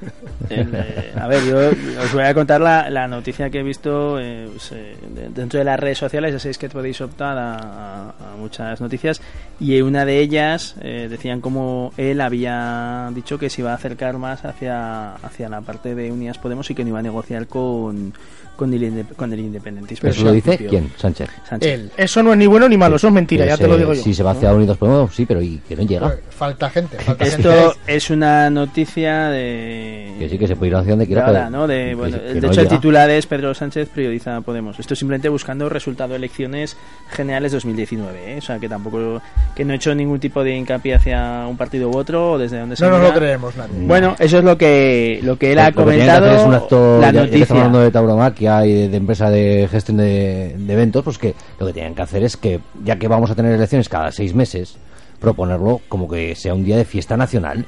[0.52, 4.48] Eh, a ver, yo os voy a contar la, la noticia que he visto eh,
[4.50, 6.32] pues, eh, de- dentro de las redes sociales.
[6.32, 9.20] Ya sabéis que podéis optar a, a- a muchas noticias.
[9.60, 13.74] Y en una de ellas eh, decían como él había dicho que se iba a
[13.74, 17.46] acercar más hacia, hacia la parte de Unidas Podemos y que no iba a negociar
[17.46, 18.12] con,
[18.60, 20.10] con, el, inde- con el independentismo.
[20.10, 20.92] ¿Eso lo dice quién?
[20.98, 21.30] Sánchez.
[21.48, 21.72] Sánchez.
[21.72, 21.90] Él.
[21.96, 23.78] Eso no es ni bueno ni malo, eso es mentira, Que ya se- te lo
[23.78, 24.02] digo yo.
[24.02, 26.08] Si se va hacia Unidos Podemos, sí, pero y que no llega.
[26.08, 27.78] Pues, Falta gente, falta Esto gente.
[27.86, 30.14] es una noticia de...
[30.18, 31.22] Que sí, que se puede ir hacia donde quiera.
[31.22, 31.66] de ahora, pero- ¿no?
[31.66, 32.76] De, que- bueno, que de no hecho, el llega.
[32.76, 34.78] titular es Pedro Sánchez prioriza a Podemos.
[34.78, 36.76] Esto es simplemente buscando resultado de elecciones
[37.10, 38.38] generales 2019, ¿eh?
[38.38, 39.20] O sea, que tampoco...
[39.54, 42.58] Que no he hecho ningún tipo de hincapié hacia un partido u otro o desde
[42.58, 43.72] donde se No nos lo creemos nadie.
[43.86, 46.26] Bueno, eso es lo que, lo que él ha Lo que que comentado.
[46.26, 47.56] hacer es un acto, la ya- ya que noticia.
[47.56, 51.72] hablando de tauromaquia y de, empresa de gestión de, de eventos, pues que lo que
[51.72, 54.76] tienen que hacer es que, ya que vamos a tener elecciones cada seis meses,
[55.20, 57.66] proponerlo como que sea un día de fiesta nacional.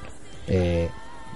[0.49, 0.89] Eh,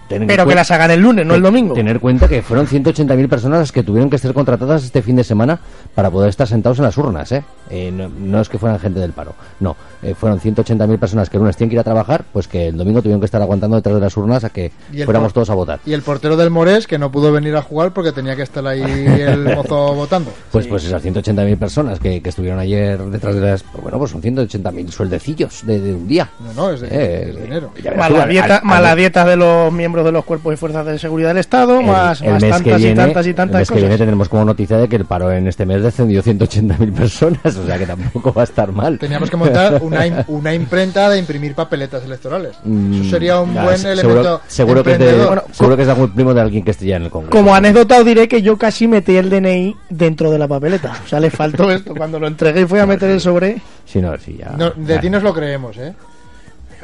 [0.08, 1.74] tener Pero que las hagan el lunes, no el domingo.
[1.74, 5.24] Tener cuenta que fueron 180.000 personas las que tuvieron que ser contratadas este fin de
[5.24, 5.58] semana
[5.94, 7.44] para poder estar sentados en las urnas, ¿eh?
[7.70, 9.76] Eh, no, no es que fueran gente del paro, no.
[10.02, 12.76] Eh, fueron 180.000 personas que el lunes tienen que ir a trabajar, pues que el
[12.76, 14.70] domingo tuvieron que estar aguantando detrás de las urnas a que
[15.04, 15.80] fuéramos todos a votar.
[15.86, 18.64] Y el portero del Morés, que no pudo venir a jugar porque tenía que estar
[18.66, 20.30] ahí el mozo votando.
[20.52, 23.62] Pues, pues esas 180.000 personas que, que estuvieron ayer detrás de las...
[23.62, 26.28] pues bueno, pues son 180.000 sueldecillos de, de un día.
[26.40, 27.72] No, no, es, de, Eh, es dinero.
[27.96, 30.84] Mala al- dieta, al- mala al- dieta de los miembros de los cuerpos y fuerzas
[30.86, 33.28] de seguridad del Estado, el- más, el más mes que tantas viene, y tantas y
[33.30, 33.82] el tantas mes que cosas.
[33.82, 37.66] viene tendremos como noticia de que el paro en este mes descendió 180.000 personas, o
[37.66, 38.98] sea que tampoco va a estar mal.
[38.98, 42.56] Teníamos que montar una, una imprenta de imprimir papeletas electorales.
[42.64, 45.26] Mm, Eso sería un ya, buen elemento Seguro, seguro que emprendedor.
[45.28, 47.36] Bueno, seguro que es algún primo de alguien que esté ya en el Congreso.
[47.36, 50.92] Como anécdota os diré que yo casi metí el DNI dentro de la papeleta.
[51.04, 51.94] O sea, le faltó esto.
[51.94, 53.60] Cuando lo entregué y fui a meter el sobre...
[53.84, 54.50] Sí, no, sí, ya.
[54.56, 55.00] No, de ya.
[55.00, 55.94] ti nos lo creemos, ¿eh?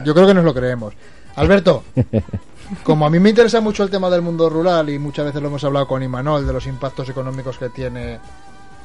[0.04, 0.94] Yo creo que nos lo creemos.
[1.36, 1.82] Alberto,
[2.84, 5.48] como a mí me interesa mucho el tema del mundo rural y muchas veces lo
[5.48, 8.18] hemos hablado con Imanol de los impactos económicos que tiene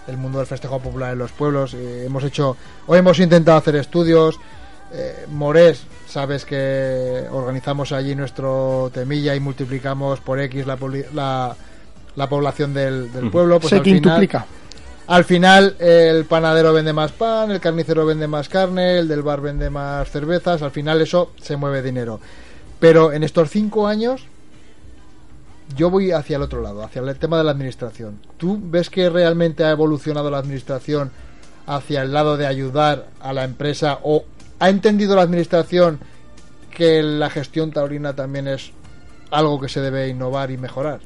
[0.07, 2.55] el mundo del festejo popular en los pueblos, eh, hemos hecho,
[2.87, 4.39] hoy hemos intentado hacer estudios.
[4.93, 11.53] Eh, Morés, sabes que organizamos allí nuestro temilla y multiplicamos por X la, pobli- la,
[12.15, 13.59] la población del, del pueblo.
[13.59, 14.45] Pues se al final- quintuplica.
[15.07, 19.41] al final, el panadero vende más pan, el carnicero vende más carne, el del bar
[19.41, 20.61] vende más cervezas.
[20.61, 22.21] Al final, eso se mueve dinero.
[22.79, 24.25] Pero en estos cinco años,
[25.75, 28.19] yo voy hacia el otro lado, hacia el tema de la administración.
[28.37, 31.11] ¿Tú ves que realmente ha evolucionado la administración
[31.65, 34.25] hacia el lado de ayudar a la empresa o
[34.59, 35.99] ha entendido la administración
[36.71, 38.71] que la gestión taurina también es
[39.31, 40.99] algo que se debe innovar y mejorar?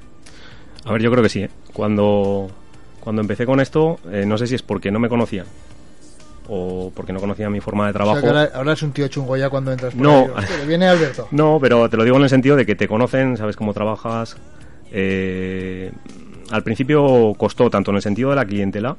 [0.86, 1.44] A ver, yo creo que sí.
[1.44, 1.50] ¿eh?
[1.74, 2.50] Cuando,
[3.00, 5.46] cuando empecé con esto, eh, no sé si es porque no me conocían
[6.54, 8.20] o porque no conocía mi forma de O trabajo.
[8.20, 10.28] sea, que ahora, ahora es un tío chungo ya cuando entras por No.
[10.36, 10.68] ahí.
[10.68, 11.28] Viene Alberto.
[11.32, 14.36] No, pero te lo digo en el sentido de que te conocen, sabes cómo trabajas.
[14.92, 15.92] eh,
[16.52, 18.98] al principio costó tanto en el sentido de la clientela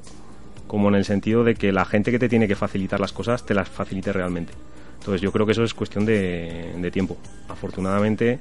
[0.66, 3.44] como en el sentido de que la gente que te tiene que facilitar las cosas
[3.44, 4.54] te las facilite realmente.
[5.00, 7.18] Entonces yo creo que eso es cuestión de, de tiempo.
[7.50, 8.38] Afortunadamente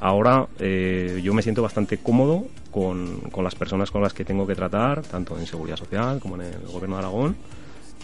[0.00, 4.46] ahora eh, yo me siento bastante cómodo con, con las personas con las que tengo
[4.46, 7.36] que tratar, tanto en Seguridad Social como en el Gobierno de Aragón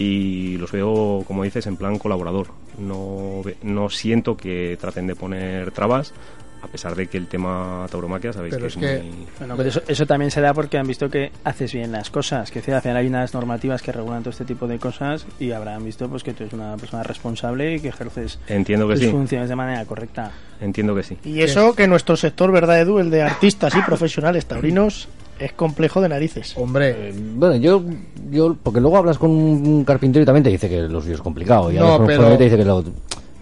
[0.00, 2.48] y los veo, como dices, en plan colaborador.
[2.78, 6.14] No, ve- no siento que traten de poner trabas,
[6.62, 9.26] a pesar de que el tema tauromaquia sabéis Pero que es es, que- muy...
[9.38, 12.50] Bueno, pero eso, eso también se da porque han visto que haces bien las cosas.
[12.50, 15.52] Que decir, al final hay unas normativas que regulan todo este tipo de cosas y
[15.52, 19.04] habrán visto pues que tú eres una persona responsable y que ejerces Entiendo que tus
[19.04, 20.30] sí, funciones de manera correcta.
[20.62, 21.18] entiendo que sí.
[21.24, 22.98] Y eso que nuestro sector, ¿verdad, Edu?
[22.98, 25.08] El de artistas y profesionales taurinos
[25.40, 26.54] es complejo de narices.
[26.56, 27.82] Hombre, Eh, Bueno, yo,
[28.30, 31.20] yo, porque luego hablas con un carpintero y también te dice que lo suyo es
[31.22, 31.72] complicado.
[31.72, 32.84] Y No, hablas con un pero- te dice que lo,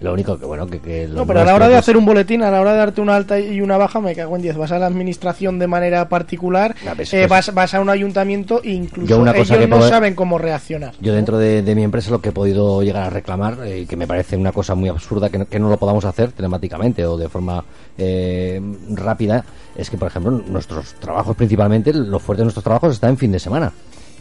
[0.00, 2.42] lo único que, bueno, que, que No, pero a la hora de hacer un boletín,
[2.42, 4.56] a la hora de darte una alta y una baja, me cago en 10.
[4.56, 8.70] Vas a la administración de manera particular, eh, pues- vas, vas a un ayuntamiento e
[8.70, 10.94] incluso Yo una cosa ellos que no saben cómo reaccionar.
[11.00, 13.96] Yo dentro de, de mi empresa lo que he podido llegar a reclamar, eh, que
[13.96, 17.16] me parece una cosa muy absurda que no, que no lo podamos hacer telemáticamente o
[17.16, 17.64] de forma
[17.96, 19.44] eh, rápida,
[19.76, 23.32] es que, por ejemplo, nuestros trabajos principalmente, lo fuerte de nuestros trabajos está en fin
[23.32, 23.72] de semana.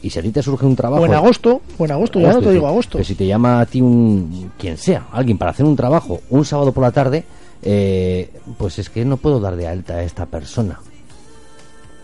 [0.01, 1.03] Y si a ti te surge un trabajo...
[1.03, 2.97] O en agosto, o en agosto, ya no te digo agosto.
[2.97, 6.45] que si te llama a ti un quien sea, alguien para hacer un trabajo un
[6.45, 7.25] sábado por la tarde,
[7.63, 10.79] eh, pues es que no puedo dar de alta a esta persona.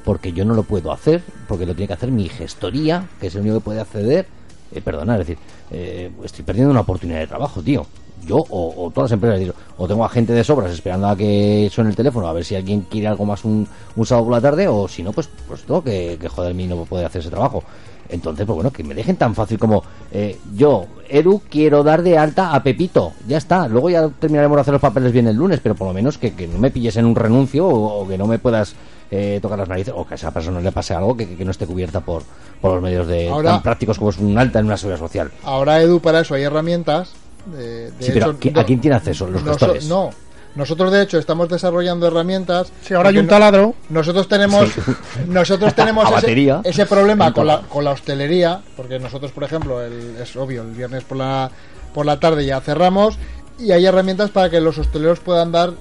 [0.04, 3.36] Porque yo no lo puedo hacer, porque lo tiene que hacer mi gestoría, que es
[3.36, 4.28] el único que puede acceder.
[4.74, 5.38] Eh, perdona, es decir,
[5.72, 7.86] eh, estoy perdiendo una oportunidad de trabajo, tío.
[8.26, 11.90] yo o, todas las empresas, o tengo a gente de sobras esperando a que suene
[11.90, 13.68] el teléfono a ver si alguien quiere algo más un,
[14.04, 16.86] sábado por la tarde, o si no, pues, pues tengo que, que joderme y no
[16.86, 17.64] poder hacer ese trabajo.
[18.10, 22.18] Entonces, pues bueno, que me dejen tan fácil como eh, yo, Edu, quiero dar de
[22.18, 23.14] alta a Pepito.
[23.28, 23.68] Ya está.
[23.68, 26.34] Luego ya terminaremos de hacer los papeles bien el lunes, pero por lo menos que,
[26.34, 28.76] que no me pilles en un renuncio o, o que no me puedas
[29.16, 31.52] eh, tocar las narices o que a esa persona le pase algo que, que no
[31.52, 32.24] esté cubierta por,
[32.60, 35.32] por los medios de, Ahora- tan prácticos como es un alta en una seguridad social.
[35.44, 37.12] Ahora, Edu, para eso hay herramientas.
[37.46, 39.28] De, de Sí, pero hecho, ¿qui- no- ¿a quién tiene acceso?
[39.28, 39.86] ¿Los gestores?
[39.88, 40.10] No.
[40.56, 42.72] Nosotros, de hecho, estamos desarrollando herramientas.
[42.84, 43.74] Sí, ahora hay un no- taladro.
[43.90, 44.70] Nosotros tenemos,
[45.28, 46.62] nosotros tenemos ese, batería.
[46.64, 50.72] ese problema con la, con la hostelería, porque nosotros, por ejemplo, el- es obvio, el
[50.72, 51.50] viernes por la,
[51.94, 53.18] por la tarde ya cerramos
[53.60, 55.72] y hay herramientas para que los hosteleros puedan dar,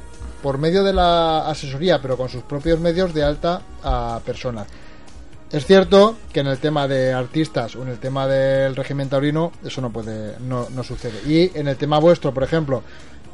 [0.42, 4.66] por medio de la asesoría, pero con sus propios medios, de alta a personas.
[5.50, 9.52] Es cierto que en el tema de artistas o en el tema del régimen taurino
[9.64, 11.20] eso no puede, no, no sucede.
[11.26, 12.82] Y en el tema vuestro, por ejemplo,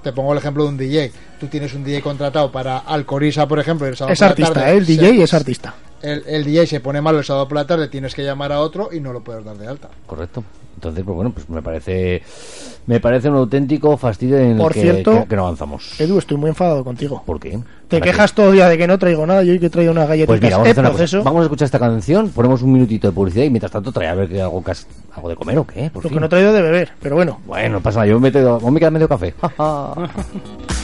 [0.02, 1.12] te pongo el ejemplo de un DJ.
[1.38, 4.30] Tú tienes un DJ contratado para Alcoriza, por ejemplo, y el sábado Es por la
[4.30, 4.76] artista, tarde ¿eh?
[4.78, 5.74] el se- DJ es artista.
[6.02, 8.60] el, el DJ se pone malo el sábado por la tarde, tienes que llamar a
[8.60, 9.88] otro y no lo puedes dar de alta.
[10.04, 10.42] Correcto.
[10.78, 12.22] Entonces, pues bueno, pues me parece
[12.86, 16.00] me parece un auténtico fastidio en Por el que, cierto, que- que no avanzamos.
[16.00, 17.20] Edu, estoy muy enfadado contigo.
[17.26, 17.50] ¿Por qué?
[17.50, 18.10] Te ¿Para qué?
[18.12, 20.06] quejas todo el día de que no traigo nada y hoy que he traído unas
[20.08, 20.28] galletitas.
[20.38, 20.98] Pues mira, vamos a, ¿Eh, hacer una cosa.
[20.98, 21.24] proceso?
[21.24, 24.14] vamos a escuchar esta canción, ponemos un minutito de publicidad y mientras tanto trae a
[24.14, 25.90] ver que algo, que has- algo de comer o qué.
[25.90, 26.16] Por Lo fin.
[26.16, 27.40] que no he traído de beber, pero bueno.
[27.44, 29.34] Bueno, no pasa nada, yo me, he aún me queda medio café.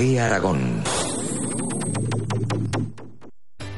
[0.00, 0.82] 4G Aragón.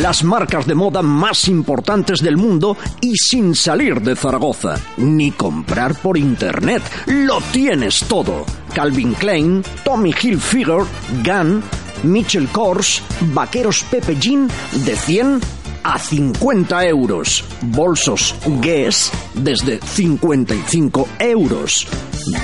[0.00, 4.76] Las marcas de moda más importantes del mundo y sin salir de Zaragoza.
[4.96, 6.82] Ni comprar por internet.
[7.06, 8.46] Lo tienes todo.
[8.74, 10.84] Calvin Klein, Tommy Hilfiger,
[11.22, 11.62] Gunn,
[12.02, 14.48] Mitchell Kors, Vaqueros Pepe Jean
[14.84, 15.40] de 100
[15.84, 17.44] a 50 euros.
[17.62, 21.86] Bolsos Guess desde 55 euros.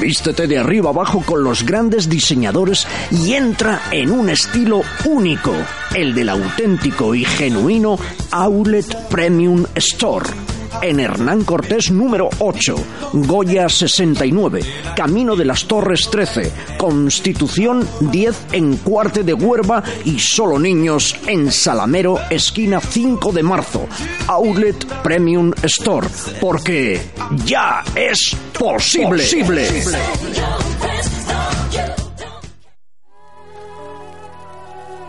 [0.01, 5.53] Vístete de arriba abajo con los grandes diseñadores y entra en un estilo único,
[5.94, 7.99] el del auténtico y genuino
[8.33, 10.58] Outlet Premium Store.
[10.83, 12.74] En Hernán Cortés número 8,
[13.12, 14.61] Goya 69,
[14.96, 21.50] Camino de las Torres 13, Constitución 10 en Cuarte de Huerva y Solo Niños en
[21.50, 23.87] Salamero, esquina 5 de marzo.
[24.26, 26.07] Outlet Premium Store,
[26.40, 27.00] porque
[27.44, 29.24] ya es posible.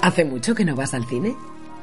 [0.02, 1.36] ¿Hace mucho que no vas al cine?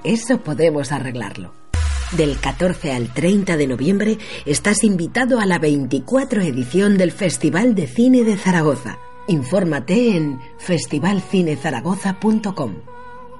[0.02, 1.65] Eso podemos arreglarlo.
[2.12, 7.88] Del 14 al 30 de noviembre estás invitado a la 24 edición del Festival de
[7.88, 9.00] Cine de Zaragoza.
[9.26, 12.74] Infórmate en festivalcinezaragoza.com.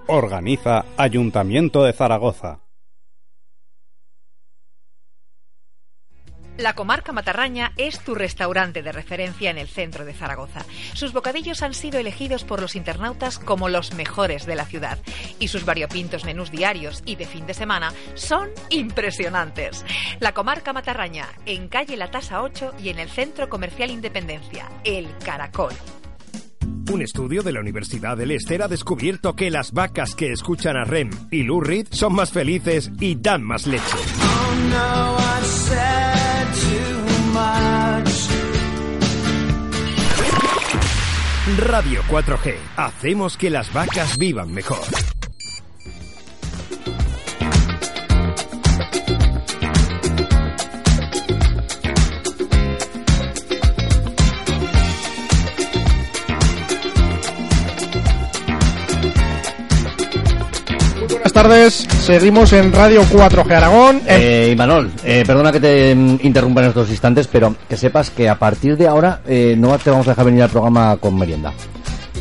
[0.09, 2.66] Organiza Ayuntamiento de Zaragoza.
[6.59, 10.65] La comarca Matarraña es tu restaurante de referencia en el centro de Zaragoza.
[10.95, 14.99] Sus bocadillos han sido elegidos por los internautas como los mejores de la ciudad
[15.39, 19.85] y sus variopintos menús diarios y de fin de semana son impresionantes.
[20.19, 25.09] La comarca Matarraña, en calle La Tasa 8 y en el Centro Comercial Independencia, El
[25.25, 25.75] Caracol.
[26.91, 30.85] Un estudio de la Universidad del Leicester ha descubierto que las vacas que escuchan a
[30.85, 33.97] Rem y Lou Reed son más felices y dan más leche.
[41.55, 42.57] Radio 4G.
[42.77, 44.83] Hacemos que las vacas vivan mejor.
[61.43, 64.01] Tardes, seguimos en Radio 4G Aragón.
[64.07, 68.29] Eh, Imanol, eh, perdona que te mm, interrumpa en estos instantes, pero que sepas que
[68.29, 71.53] a partir de ahora eh, no te vamos a dejar venir al programa con merienda.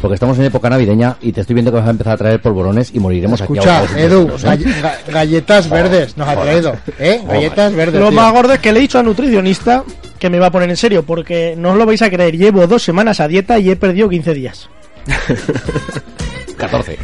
[0.01, 2.41] Porque estamos en época navideña y te estoy viendo que vas a empezar a traer
[2.41, 3.93] polvorones y moriremos Escucha, aquí.
[3.93, 4.39] ahogados Edu, ¿eh?
[4.43, 6.75] galle- ga- galletas verdes nos ha traído.
[6.99, 7.21] ¿Eh?
[7.25, 8.01] Galletas verdes.
[8.01, 8.15] Lo tío.
[8.19, 9.83] más gordo es que le he dicho al nutricionista
[10.19, 12.35] que me va a poner en serio, porque no os lo vais a creer.
[12.37, 14.69] Llevo dos semanas a dieta y he perdido 15 días.
[16.55, 16.97] 14.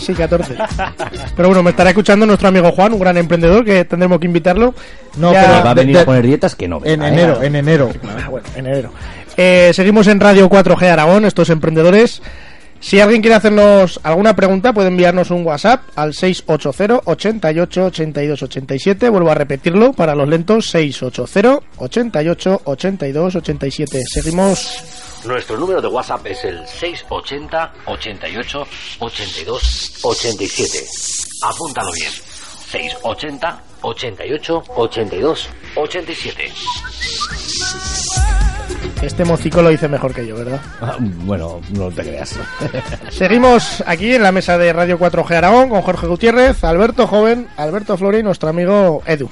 [0.00, 0.54] Sí, 14.
[1.36, 4.74] Pero bueno, me estará escuchando nuestro amigo Juan, un gran emprendedor que tendremos que invitarlo.
[5.16, 6.80] No, Ya- pero Va a venir de- a poner dietas que no.
[6.84, 7.08] En ¿eh?
[7.08, 7.90] enero, en enero.
[8.04, 8.92] Ah, bueno, en enero.
[9.36, 12.22] Eh, seguimos en Radio 4G Aragón, estos emprendedores.
[12.80, 19.08] Si alguien quiere hacernos alguna pregunta, puede enviarnos un WhatsApp al 680 88 82 87.
[19.08, 24.02] Vuelvo a repetirlo para los lentos: 680 88 82 87.
[24.06, 24.82] Seguimos.
[25.24, 28.66] Nuestro número de WhatsApp es el 680 88
[28.98, 30.84] 82 87.
[31.42, 32.10] Apúntalo bien.
[32.70, 36.52] 680 88 82 87.
[39.02, 40.60] Este mocico lo hice mejor que yo, ¿verdad?
[40.80, 42.38] Ah, bueno, no te creas.
[43.10, 47.96] Seguimos aquí en la mesa de Radio 4G Aragón con Jorge Gutiérrez, Alberto Joven, Alberto
[47.96, 49.28] Flori y nuestro amigo Edu.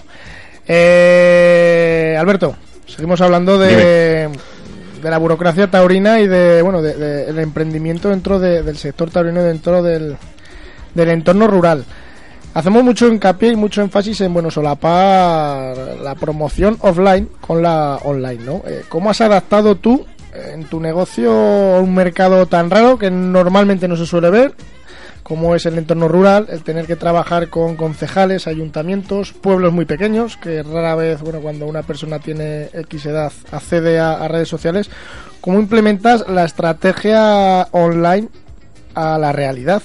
[0.66, 2.55] Eh, Alberto,
[2.86, 4.28] seguimos hablando de,
[5.03, 9.11] de la burocracia taurina y de bueno de- de- del emprendimiento dentro de- del sector
[9.11, 10.16] taurino y dentro del,
[10.94, 11.84] del entorno rural.
[12.55, 18.44] Hacemos mucho hincapié y mucho énfasis en bueno solapar la promoción offline con la online,
[18.44, 18.62] ¿no?
[18.66, 21.32] Eh, ¿Cómo has adaptado tú eh, en tu negocio
[21.80, 24.55] un mercado tan raro que normalmente no se suele ver?
[25.23, 30.37] Como es el entorno rural, el tener que trabajar con concejales, ayuntamientos, pueblos muy pequeños,
[30.37, 34.91] que rara vez, bueno, cuando una persona tiene X edad accede a, a redes sociales,
[35.41, 38.29] ¿cómo implementas la estrategia online
[38.95, 39.83] a la realidad?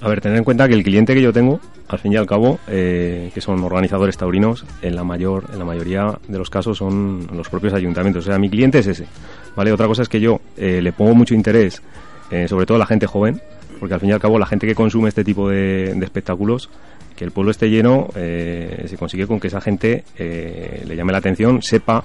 [0.00, 2.26] A ver, tener en cuenta que el cliente que yo tengo, al fin y al
[2.26, 6.78] cabo, eh, que son organizadores taurinos, en la mayor, en la mayoría de los casos
[6.78, 8.24] son los propios ayuntamientos.
[8.24, 9.06] O sea, mi cliente es ese.
[9.56, 9.72] ¿Vale?
[9.72, 11.82] Otra cosa es que yo eh, le pongo mucho interés,
[12.30, 13.42] eh, sobre todo a la gente joven,
[13.80, 16.68] porque al fin y al cabo la gente que consume este tipo de, espectáculos,
[17.16, 21.12] que el pueblo esté lleno, eh, se consigue con que esa gente eh, le llame
[21.12, 22.04] la atención, sepa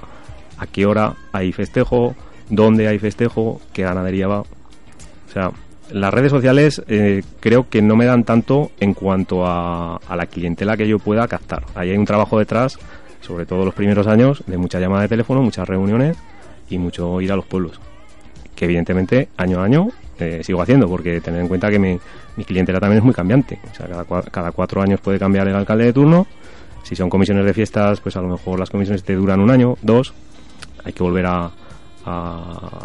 [0.57, 2.15] a qué hora hay festejo,
[2.49, 4.39] dónde hay festejo, qué ganadería va.
[4.39, 5.51] O sea,
[5.91, 10.25] las redes sociales eh, creo que no me dan tanto en cuanto a, a la
[10.27, 11.63] clientela que yo pueda captar.
[11.75, 12.79] Ahí hay un trabajo detrás,
[13.19, 16.15] sobre todo los primeros años, de mucha llamada de teléfono, muchas reuniones
[16.69, 17.81] y mucho ir a los pueblos.
[18.55, 19.89] Que evidentemente año a año
[20.19, 21.99] eh, sigo haciendo, porque tener en cuenta que mi,
[22.37, 23.59] mi clientela también es muy cambiante.
[23.71, 26.27] O sea, cada, cada cuatro años puede cambiar el alcalde de turno.
[26.83, 29.75] Si son comisiones de fiestas, pues a lo mejor las comisiones te duran un año,
[29.81, 30.13] dos.
[30.83, 31.49] Hay que volver a,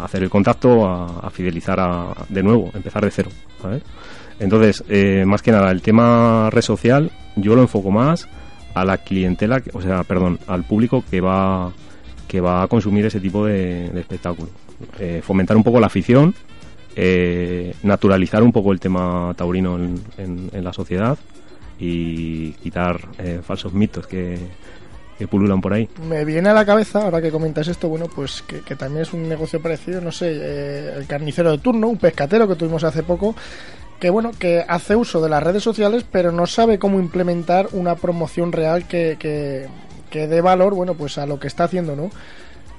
[0.03, 3.29] hacer el contacto, a, fidelizar a- de nuevo, empezar de cero.
[4.39, 8.27] Entonces, eh, más que nada, el tema red social, yo lo enfoco más
[8.73, 11.71] a la clientela, o sea, perdón, al público que va
[12.27, 14.47] que va a consumir ese tipo de, de espectáculo.
[14.97, 16.33] Eh, fomentar un poco la afición,
[16.95, 19.77] eh, naturalizar un poco el tema taurino
[20.17, 21.17] en, la sociedad
[21.79, 24.37] y quitar eh, falsos mitos que,
[25.17, 25.87] que pululan por ahí.
[26.07, 29.13] Me viene a la cabeza, ahora que comentas esto, bueno, pues que, que también es
[29.13, 33.03] un negocio parecido, no sé, eh, el carnicero de turno, un pescatero que tuvimos hace
[33.03, 33.35] poco,
[33.99, 37.95] que bueno, que hace uso de las redes sociales, pero no sabe cómo implementar una
[37.95, 39.67] promoción real que, que,
[40.09, 42.09] que dé valor, bueno, pues a lo que está haciendo, ¿no?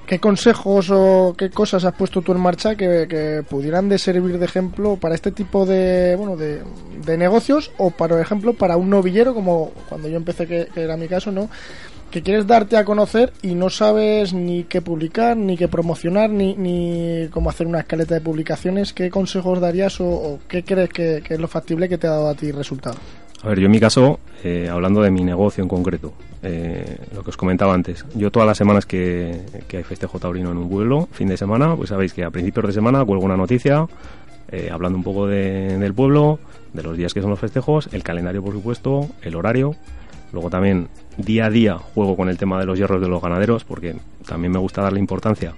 [0.06, 4.38] ¿Qué consejos o qué cosas has puesto tú en marcha que, que pudieran de servir
[4.38, 6.60] de ejemplo para este tipo de, bueno, de,
[7.04, 11.08] de negocios o, por ejemplo, para un novillero, como cuando yo empecé, que, era mi
[11.08, 11.48] caso, ¿no?
[12.10, 16.54] Que quieres darte a conocer y no sabes ni qué publicar, ni qué promocionar, ni,
[16.56, 18.92] ni cómo hacer una escaleta de publicaciones.
[18.92, 22.10] ¿Qué consejos darías o, o qué crees que, que es lo factible que te ha
[22.10, 22.96] dado a ti resultado?
[23.42, 26.12] A ver, yo en mi caso, eh, hablando de mi negocio en concreto,
[26.44, 30.52] eh, lo que os comentaba antes, yo todas las semanas que, que hay festejo taurino
[30.52, 33.36] en un pueblo, fin de semana, pues sabéis que a principios de semana cuelgo una
[33.36, 33.86] noticia
[34.50, 36.38] eh, hablando un poco de- del pueblo,
[36.72, 39.74] de los días que son los festejos, el calendario por supuesto, el horario,
[40.32, 43.64] luego también día a día juego con el tema de los hierros de los ganaderos,
[43.64, 45.54] porque también me gusta darle importancia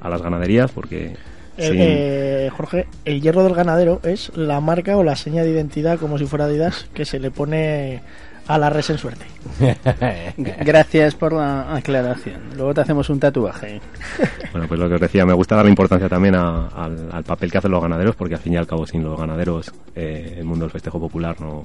[0.00, 1.14] a las ganaderías, porque...
[1.58, 5.50] El- sin- eh, Jorge, el hierro del ganadero es la marca o la seña de
[5.50, 8.00] identidad, como si fuera Adidas, que se le pone
[8.46, 9.26] a la res en suerte.
[10.36, 12.40] Gracias por la aclaración.
[12.56, 13.80] Luego te hacemos un tatuaje.
[14.52, 17.52] Bueno, pues lo que os decía, me gusta darle importancia también a- al, al papel
[17.52, 20.44] que hacen los ganaderos, porque al fin y al cabo sin los ganaderos eh, el
[20.46, 21.62] mundo del festejo popular no,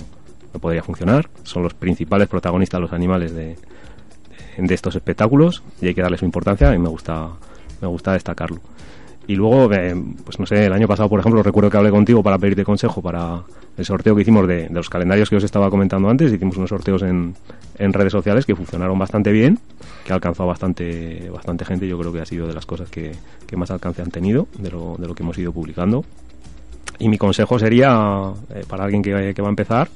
[0.54, 1.30] no podría funcionar.
[1.44, 3.56] Son los principales protagonistas los animales de,
[4.58, 7.30] de estos espectáculos y hay que darle su importancia y me gusta,
[7.82, 8.60] me gusta destacarlo.
[9.26, 9.96] Y luego, eh,
[10.26, 13.02] pues no sé, el año pasado, por ejemplo, recuerdo que hablé contigo para pedirte consejo
[13.02, 13.42] para
[13.78, 16.34] el sorteo que hicimos de, de los calendarios que os estaba comentando antes.
[16.34, 17.34] Hicimos unos sorteos en,
[17.78, 19.60] en redes sociales que funcionaron bastante bien,
[20.06, 21.88] que ha alcanzado bastante, bastante gente.
[21.88, 23.14] Yo creo que ha sido de las cosas que,
[23.48, 26.04] que más alcance han tenido de lo, de lo que hemos ido publicando.
[27.00, 29.88] Y mi consejo sería, eh, para alguien que, que va a empezar,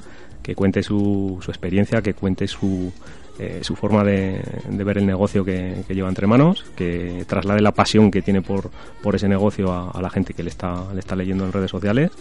[0.42, 2.94] que cuente su, su experiencia, que cuente su,
[3.40, 7.62] eh, su forma de, de ver el negocio que, que lleva entre manos, que traslade
[7.62, 8.70] la pasión que tiene por,
[9.02, 11.70] por ese negocio a, a la gente que le está, le está leyendo en redes
[11.72, 12.12] sociales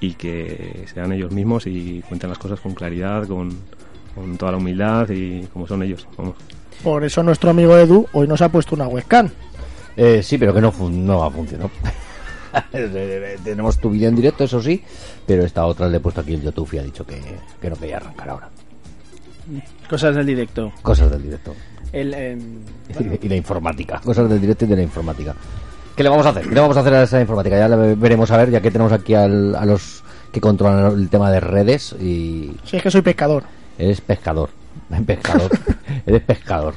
[0.00, 3.50] y que sean ellos mismos y cuenten las cosas con claridad, con,
[4.14, 6.06] con toda la humildad y como son ellos.
[6.16, 6.34] Vamos.
[6.82, 9.28] Por eso nuestro amigo Edu hoy nos ha puesto una webcam.
[9.96, 11.70] Eh, sí, pero que no, fun- no ha funcionado.
[13.44, 14.82] Tenemos tu vídeo en directo, eso sí,
[15.26, 17.20] pero esta otra le he puesto aquí el YouTube y ha dicho que,
[17.60, 18.48] que no quería arrancar ahora.
[19.88, 20.72] Cosas del directo.
[20.82, 21.54] Cosas del directo.
[21.92, 22.40] El, em,
[23.22, 24.00] Y la informática.
[24.04, 25.34] Cosas del directo y de la informática.
[25.96, 26.44] ¿Qué le vamos a hacer?
[26.48, 27.58] ¿Qué le vamos a hacer a esa informática?
[27.58, 31.08] Ya le veremos a ver, ya que tenemos aquí al- a los que controlan el
[31.08, 33.42] tema de redes y Si es que soy pescador.
[33.78, 34.50] eres pescador.
[35.06, 35.50] Pescador.
[36.06, 36.74] eres pescador.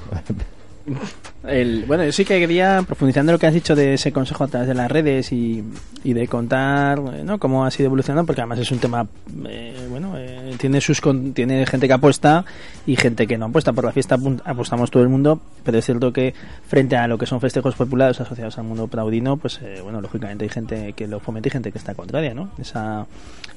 [1.46, 4.46] El, bueno, yo sí que quería, profundizando en lo que has dicho de ese consejo
[4.46, 5.64] a través de las redes y,
[6.04, 9.06] de contar eh, cómo ha sido evolucionando, porque además es un tema,
[9.48, 11.02] eh, bueno, eh, tiene sus
[11.34, 12.46] tiene gente que apuesta
[12.86, 13.74] y gente que no apuesta.
[13.74, 16.34] Por la fiesta apostamos todo el mundo, pero es cierto que
[16.68, 20.46] frente a lo que son festejos populares asociados al mundo plaudino, pues eh, bueno, lógicamente
[20.46, 22.52] hay gente que lo fomenta y gente que está contraria, ¿no?
[22.58, 23.06] Esa,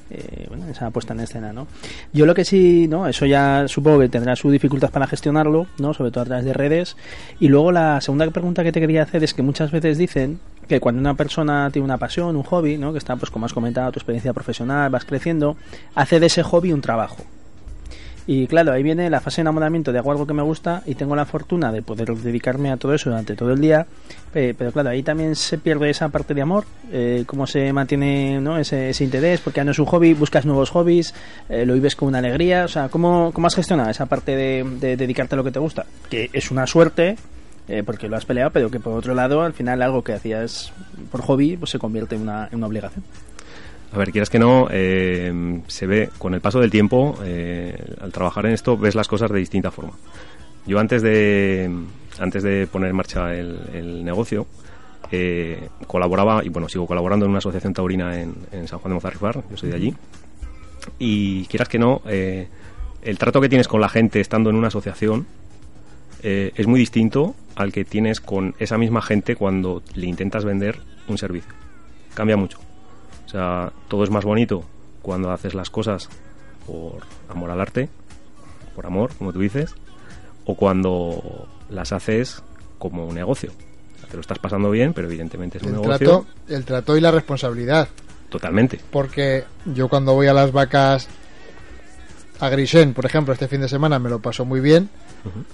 [0.09, 1.67] eh, bueno, esa puesta en escena, ¿no?
[2.13, 3.07] Yo lo que sí, ¿no?
[3.07, 5.93] Eso ya supongo que tendrá su dificultad para gestionarlo, ¿no?
[5.93, 6.95] Sobre todo a través de redes.
[7.39, 10.79] Y luego la segunda pregunta que te quería hacer es que muchas veces dicen que
[10.79, 12.91] cuando una persona tiene una pasión, un hobby, ¿no?
[12.91, 15.55] Que está, pues como has comentado, tu experiencia profesional, vas creciendo,
[15.95, 17.23] hace de ese hobby un trabajo.
[18.29, 20.95] Y claro, ahí viene la fase de enamoramiento de hago algo que me gusta y
[20.95, 23.87] tengo la fortuna de poder dedicarme a todo eso durante todo el día.
[24.33, 28.41] eh, pero claro, ahí también se pierde esa parte de amor, eh, cómo se mantiene
[28.41, 28.57] ¿no?
[28.57, 31.13] ese, ese interés, porque ya no es un hobby, buscas nuevos hobbies,
[31.47, 32.65] eh, lo vives con una alegría.
[32.65, 35.59] O sea, ¿cómo, cómo has gestionado esa parte de, de dedicarte a lo que te
[35.59, 35.85] gusta?
[36.09, 37.15] Que es una suerte,
[37.67, 40.73] eh, porque lo has peleado, pero que por otro lado, al final algo que hacías
[41.11, 43.03] por hobby pues se convierte en una, en una obligación.
[43.93, 48.11] A ver, quieras que no, eh, se ve con el paso del tiempo, eh, al
[48.11, 49.93] trabajar en esto, ves las cosas de distinta forma.
[50.65, 51.71] Yo antes de,
[52.19, 54.45] antes de poner en marcha el, el negocio,
[55.11, 58.95] eh, colaboraba, y bueno, sigo colaborando en una asociación taurina en, en San Juan de
[58.95, 59.95] Mozarrifar, yo soy de allí.
[60.99, 62.47] Y quieras que no, eh,
[63.01, 65.25] el trato que tienes con la gente estando en una asociación
[66.23, 70.79] eh, es muy distinto al que tienes con esa misma gente cuando le intentas vender
[71.07, 71.51] un servicio.
[72.13, 72.59] Cambia mucho.
[73.25, 74.63] O sea, todo es más bonito
[75.01, 76.09] cuando haces las cosas
[76.65, 77.89] por amor al arte,
[78.75, 79.73] por amor, como tú dices,
[80.45, 82.43] o cuando las haces
[82.77, 83.51] como un negocio.
[83.95, 85.97] O sea, Te lo estás pasando bien, pero evidentemente es un El negocio.
[85.97, 87.87] trato, el trato y la responsabilidad.
[88.29, 88.79] Totalmente.
[88.91, 91.07] Porque yo cuando voy a las vacas
[92.39, 94.89] a Grisen, por ejemplo, este fin de semana me lo paso muy bien,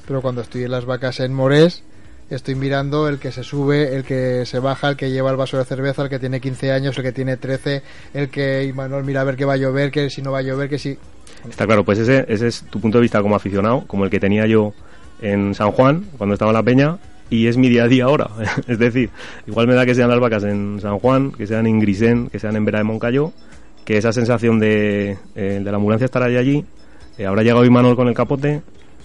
[0.07, 1.84] pero cuando estoy en las vacas en Morés,
[2.30, 5.57] estoy mirando el que se sube, el que se baja, el que lleva el vaso
[5.57, 7.84] de cerveza, el que tiene 15 años, el que tiene 13,
[8.14, 10.43] el que Imanol mira a ver que va a llover, que si no va a
[10.43, 10.97] llover, que si...
[11.49, 14.20] Está claro, pues ese, ese es tu punto de vista como aficionado, como el que
[14.20, 14.74] tenía yo
[15.22, 16.97] en San Juan, cuando estaba en la peña,
[17.30, 18.30] y es mi día a día ahora.
[18.68, 19.09] es decir,
[19.47, 22.39] igual me da que sean las vacas en San Juan, que sean en Grisén, que
[22.39, 23.34] sean en Vera de Moncayo,
[23.86, 26.66] que esa sensación de, eh, de la ambulancia estar ahí allí,
[27.18, 28.61] eh, habrá llegado Imanol con el capote.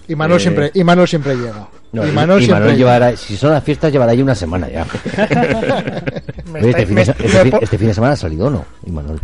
[0.09, 1.67] Imanol eh, siempre, Imanol siempre llega.
[1.91, 2.91] No, y- Imanol y siempre Manuel llega.
[2.99, 4.85] llevará, si son las fiestas, llevará ahí una semana ya.
[6.51, 8.65] Me Oye, este, fin de, este fin- este fin de semana ha salido o no,
[8.85, 9.19] Imanol.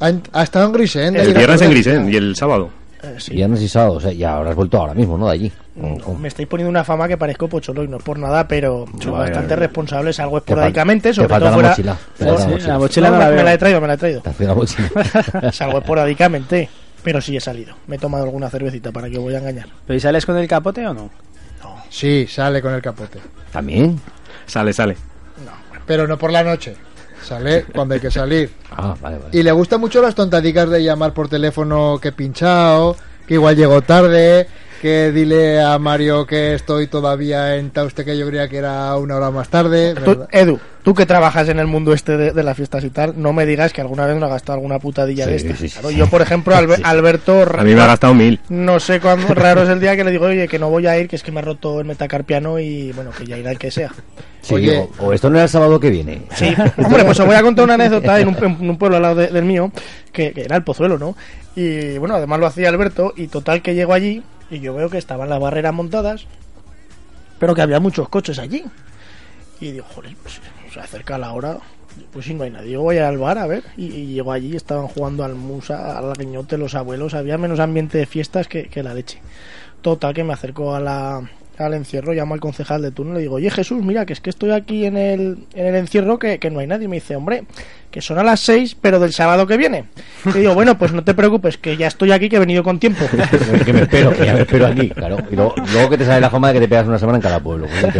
[0.00, 1.14] Ha, ha estado en Grisen.
[1.14, 1.70] de El a viernes en.
[1.70, 2.70] Grisén y el sábado.
[3.30, 5.26] Viernes y sábado, o sea, ya habrás vuelto ahora mismo, ¿no?
[5.28, 5.52] De allí.
[6.20, 9.12] Me estáis poniendo una fama que parezco pocholo y no es por nada, pero soy
[9.12, 9.56] Vaya, bastante vaya.
[9.66, 11.68] responsable, salgo Te fal- esporádicamente, te sobre falta todo la fuera...
[11.70, 12.72] mochila, te falta la Sí, mochila.
[12.72, 14.20] la mochila No, no, la me, la he traído, me la he traído.
[14.22, 14.88] Te has la mochila.
[15.52, 16.68] salgo esporádicamente,
[17.06, 17.76] Pero sí he salido.
[17.86, 19.68] Me he tomado alguna cervecita, ¿para que voy a engañar?
[19.86, 21.08] ¿Pero y sales con el capote o no?
[21.88, 23.20] Sí, sale con el capote.
[23.52, 24.00] ¿También?
[24.44, 24.96] Sale, sale.
[25.86, 26.74] Pero no por la noche.
[27.22, 28.50] Sale cuando hay que salir.
[28.72, 29.30] Ah, vale, vale.
[29.38, 33.54] Y le gustan mucho las tontadicas de llamar por teléfono que he pinchado, que igual
[33.54, 34.48] llego tarde,
[34.82, 39.14] que dile a Mario que estoy todavía en Tauste que yo creía que era una
[39.14, 39.94] hora más tarde.
[40.32, 43.32] Edu, tú que trabajas en el mundo este de, de las fiestas y tal, no
[43.32, 45.58] me digas que alguna vez no has gastado alguna putadilla Sí, de estas.
[45.58, 45.96] sí, sí, Claro, sí.
[45.96, 46.82] Yo, por ejemplo, Albe- Sí.
[46.84, 47.42] Alberto...
[47.58, 48.38] A mí me ha gastado mil.
[48.50, 50.96] No sé cuándo, raro es el día que le digo, oye, que no voy a
[50.96, 53.58] ir, que es que me ha roto el metacarpiano y, bueno, que ya irá el
[53.58, 53.92] que sea.
[54.42, 54.78] Sí, Oye.
[54.78, 56.22] o, o esto no era el sábado que viene.
[56.36, 59.02] Sí, hombre, pues os voy a contar una anécdota en un, en un pueblo al
[59.02, 59.72] lado de- del mío,
[60.12, 61.16] que, que era el Pozuelo, ¿no?
[61.56, 64.22] Y bueno, además lo hacía Alberto, y total que llego allí
[64.52, 66.26] y yo veo que estaban las barreras montadas,
[67.40, 68.62] pero que había muchos coches allí.
[69.60, 70.38] Y digo, joder, pues
[70.76, 71.58] se acerca la hora,
[72.12, 73.64] pues si no hay nadie, yo voy al bar a ver.
[73.76, 77.98] Y, y llego allí, estaban jugando al musa, al guiñote, los abuelos, había menos ambiente
[77.98, 79.20] de fiestas que, que la leche.
[79.80, 81.22] Total, que me acerco a la,
[81.58, 84.20] al encierro, llamo al concejal de turno y le digo, oye Jesús, mira, que es
[84.20, 86.88] que estoy aquí en el, en el encierro que, que no hay nadie.
[86.88, 87.44] Me dice, hombre,
[87.90, 89.86] que son a las seis, pero del sábado que viene.
[90.26, 92.78] Y digo, bueno, pues no te preocupes, que ya estoy aquí, que he venido con
[92.78, 93.06] tiempo.
[93.64, 95.18] que me espero, que ya me espero aquí, claro.
[95.30, 95.54] Y luego,
[95.88, 97.66] que te sale la fama de que te pegas una semana en cada pueblo.
[97.66, 97.94] pues.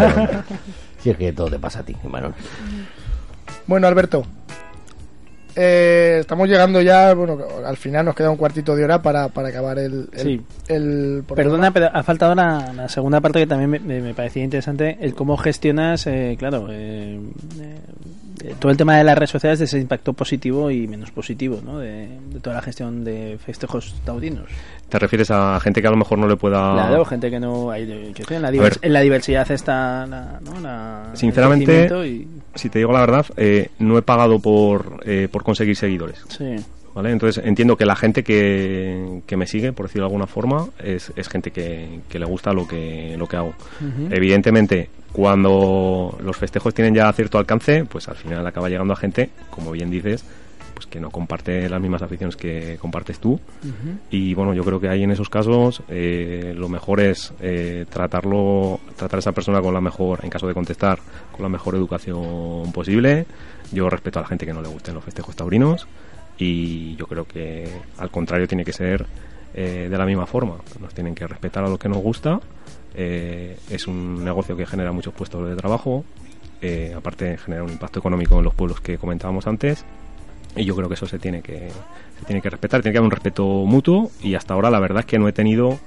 [1.07, 2.33] Si es que todo te pasa a ti, Manuel.
[3.69, 4.25] Bueno, Alberto,
[5.55, 9.49] eh, estamos llegando ya, bueno, al final nos queda un cuartito de hora para, para
[9.49, 10.43] acabar el, el, Sí.
[10.67, 11.23] el.
[11.33, 14.99] Perdona, pero ha faltado la, la segunda parte que también me, me- me parecía interesante,
[15.01, 17.21] el cómo gestionas, eh, claro, eh,
[17.61, 21.61] eh, todo el tema de las redes sociales, de ese impacto positivo y menos positivo,
[21.65, 21.79] ¿no?
[21.79, 24.51] De, de toda la gestión de festejos taurinos.
[24.89, 26.73] ¿Te refieres a gente que a lo mejor no le pueda...
[26.75, 28.79] Claro, gente que no hay, que en, la divers- ver.
[28.83, 30.61] en la diversidad está la, ¿no?
[30.61, 35.43] la- Sinceramente, y- si te digo la verdad, eh, no he pagado por, eh, por
[35.43, 36.25] conseguir seguidores.
[36.29, 36.55] sí.
[36.95, 37.11] ¿Vale?
[37.11, 41.13] Entonces entiendo que la gente que, que me sigue, por decirlo de alguna forma, es,
[41.15, 43.53] es gente que, que le gusta lo que, lo que hago.
[44.11, 49.29] Evidentemente, cuando los festejos tienen ya cierto alcance, pues al final acaba llegando a gente,
[49.51, 50.25] como bien dices,
[50.77, 53.41] pues que no comparte las mismas aficiones que compartes tú.
[54.11, 58.79] Y bueno, yo creo que ahí en esos casos eh, lo mejor es eh, tratarlo,
[58.95, 60.99] tratar a esa persona con la mejor, en caso de contestar,
[61.33, 63.25] con la mejor educación posible.
[63.73, 65.87] Yo respeto a la gente que no le gusten los festejos taurinos
[66.37, 67.67] y yo creo que
[67.97, 69.07] al contrario tiene que ser
[69.55, 70.57] eh, de la misma forma.
[70.79, 72.39] Nos tienen que respetar a lo que nos gusta.
[72.95, 76.05] Eh, es un negocio que genera muchos puestos de trabajo.
[76.61, 79.85] eh, aparte genera un impacto económico en los pueblos que comentábamos antes
[80.57, 81.69] y yo creo que eso se tiene que
[82.19, 85.01] se tiene que respetar tiene que haber un respeto mutuo y hasta ahora la verdad
[85.01, 85.79] es que no he tenido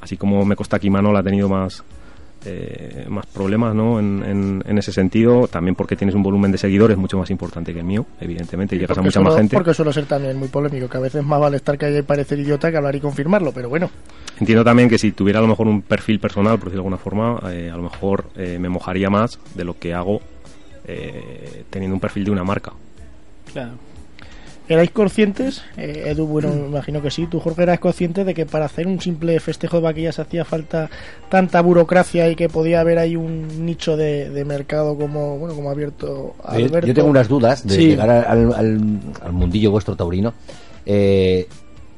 [0.00, 1.82] así como me consta que Imanol ha tenido más
[2.44, 3.98] eh, más problemas ¿no?
[3.98, 7.72] en, en- en ese sentido también porque tienes un volumen de seguidores mucho más importante
[7.72, 10.48] que el mío evidentemente y llegas a mucha más gente Porque suelo ser también muy
[10.48, 13.50] polémico, que a veces más vale estar callado y parecer idiota que hablar y confirmarlo,
[13.52, 13.90] pero bueno.
[14.38, 16.98] Entiendo también que si tuviera a lo mejor un perfil personal, por decirlo de alguna
[16.98, 20.20] forma, eh, a lo mejor eh, me mojaría más de lo que hago
[20.86, 22.72] eh, teniendo un perfil de una marca.
[23.52, 23.72] Claro.
[24.68, 28.46] ¿Erais conscientes, eh, Edu, bueno, me imagino que sí, tú Jorge eras consciente de que
[28.46, 30.90] para hacer un simple festejo de vaquillas hacía falta
[31.28, 35.68] tanta burocracia y que podía haber ahí un nicho de, de mercado como, bueno, como
[35.68, 36.86] ha abierto Yo, Alberto?
[36.88, 37.86] yo tengo unas dudas de Sí.
[37.90, 40.34] llegar al, al- al mundillo vuestro taurino.
[40.84, 41.46] Eh,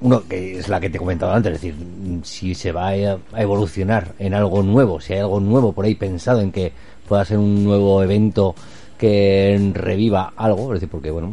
[0.02, 1.74] uno, que es la que te he comentado antes, es decir,
[2.22, 5.94] si se va a, a evolucionar en algo nuevo, si hay algo nuevo por ahí
[5.94, 6.72] pensado en que
[7.08, 8.54] pueda ser un nuevo evento
[8.98, 11.30] que reviva algo, es decir, porque bueno,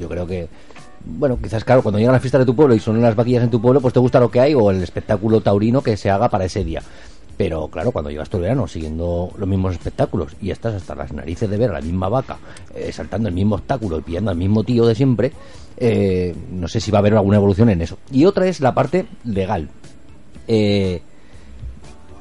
[0.00, 0.48] yo creo que
[1.08, 3.50] bueno, quizás claro, cuando llegan las fiestas de tu pueblo y son las vaquillas en
[3.50, 6.28] tu pueblo, pues te gusta lo que hay o el espectáculo taurino que se haga
[6.28, 6.82] para ese día.
[7.38, 11.12] Pero claro, cuando llevas todo el verano siguiendo los mismos espectáculos y estás hasta las
[11.12, 12.36] narices de ver a la misma vaca
[12.74, 15.32] eh, saltando el mismo obstáculo y pillando al mismo tío de siempre,
[15.76, 17.96] eh, no sé si va a haber alguna evolución en eso.
[18.10, 19.68] Y otra es la parte legal.
[20.48, 21.00] Eh,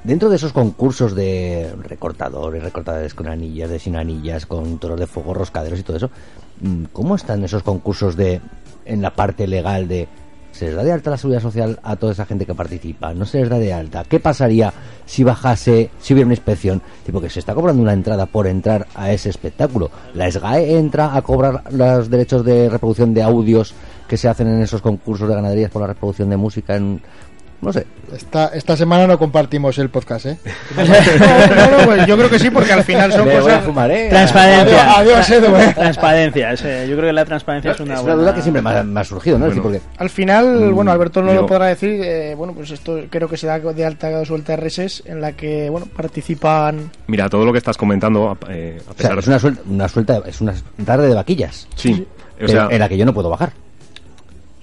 [0.03, 5.07] dentro de esos concursos de recortadores, recortadores con anillas, de sin anillas, con toros de
[5.07, 6.11] fuego, roscaderos y todo eso,
[6.61, 8.39] mm, ¿cómo están esos concursos de
[8.87, 10.07] en la parte legal de
[10.57, 13.13] se les da de alta la seguridad social a toda esa gente que participa?
[13.13, 14.03] ¿No se les da de alta?
[14.03, 14.73] ¿Qué pasaría
[15.05, 16.81] si bajase, si hubiera una inspección?
[17.05, 19.91] Tipo que se está cobrando una entrada por entrar a ese espectáculo.
[20.15, 23.75] ¿La SGAE entra a cobrar los derechos de reproducción de audios
[24.07, 27.01] que se hacen en esos concursos de ganaderías por la reproducción de música en...
[27.59, 27.87] No sé.
[28.15, 30.37] Esta, esta semana no compartimos el podcast, ¿eh?
[30.75, 33.57] No, no, no, pues yo creo que sí, porque al final son Me voy cosas...
[33.57, 34.07] a fumar, ¿eh?
[34.09, 34.97] Transparencia.
[34.99, 35.73] Adiós, Edu, eh.
[35.75, 36.53] Transparencia.
[36.53, 38.83] yo creo que la transparencia es una, Es una buena- duda que siempre me ha,
[38.83, 39.45] me ha surgido, ¿no?
[39.45, 42.53] Es decir, porque Al final, Mm, bueno, Alberto no yo- lo podrá decir, eh, bueno,
[42.53, 46.91] pues esto creo que se da de alta suelta RSS en la que, bueno, participan...
[47.07, 49.87] Mira, todo lo que estás comentando, eh, a o sea, pesar es una suelta, una
[49.89, 50.53] suelta, es una
[50.85, 51.67] tarde de vaquillas.
[51.75, 53.51] Sí, o pero sea, en la que yo no puedo bajar.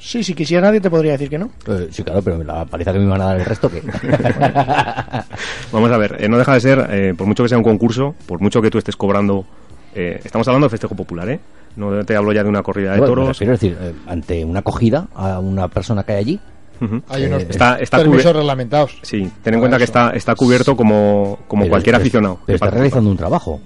[0.07, 1.51] Sí, si quisiera nadie te podría decir que no.
[1.67, 3.81] Eh, sí, claro, pero la paliza que me iban a dar el resto, que
[5.73, 8.15] Vamos a ver, eh, no deja de ser, eh, por mucho que sea un concurso,
[8.27, 9.45] por mucho que tú estés cobrando.
[9.95, 11.41] eh, estamos hablando de festejo popular, ¿eh?
[11.77, 13.29] No te hablo ya de una corrida de Bueno, toros.
[13.29, 16.41] refiero a decir, eh, ante una acogida a una persona que hay allí,
[16.81, 17.01] Ujú.
[17.09, 18.99] Hay unos está, está permisos reglamentados.
[19.03, 22.41] Sí, ten en cuenta que está, está cubierto como, como Pero cualquier aficionado.
[22.45, 23.61] Pero está realizando un trabajo.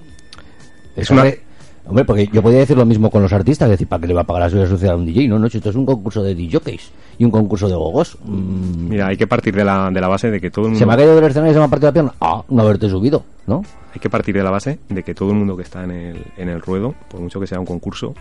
[0.94, 1.40] Es una- re-
[1.88, 4.14] Hombre, porque yo podría decir lo mismo con los artistas, es decir, ¿para qué le
[4.14, 5.26] va a pagar la seguridad social a un DJ?
[5.28, 8.18] No, no, esto es un concurso de DJs y un concurso de gogos.
[8.24, 10.80] Mm, Mira, hay que partir de la, de la base de que todo el se
[10.84, 10.86] mundo.
[10.86, 12.12] me ha caído del escenario y se me ha partido la pierna.
[12.20, 13.62] Ah, no haberte subido, ¿no?
[13.94, 16.22] Hay que partir de la base de que todo el mundo que está en el,
[16.36, 18.14] en el ruedo, por mucho que sea un concurso,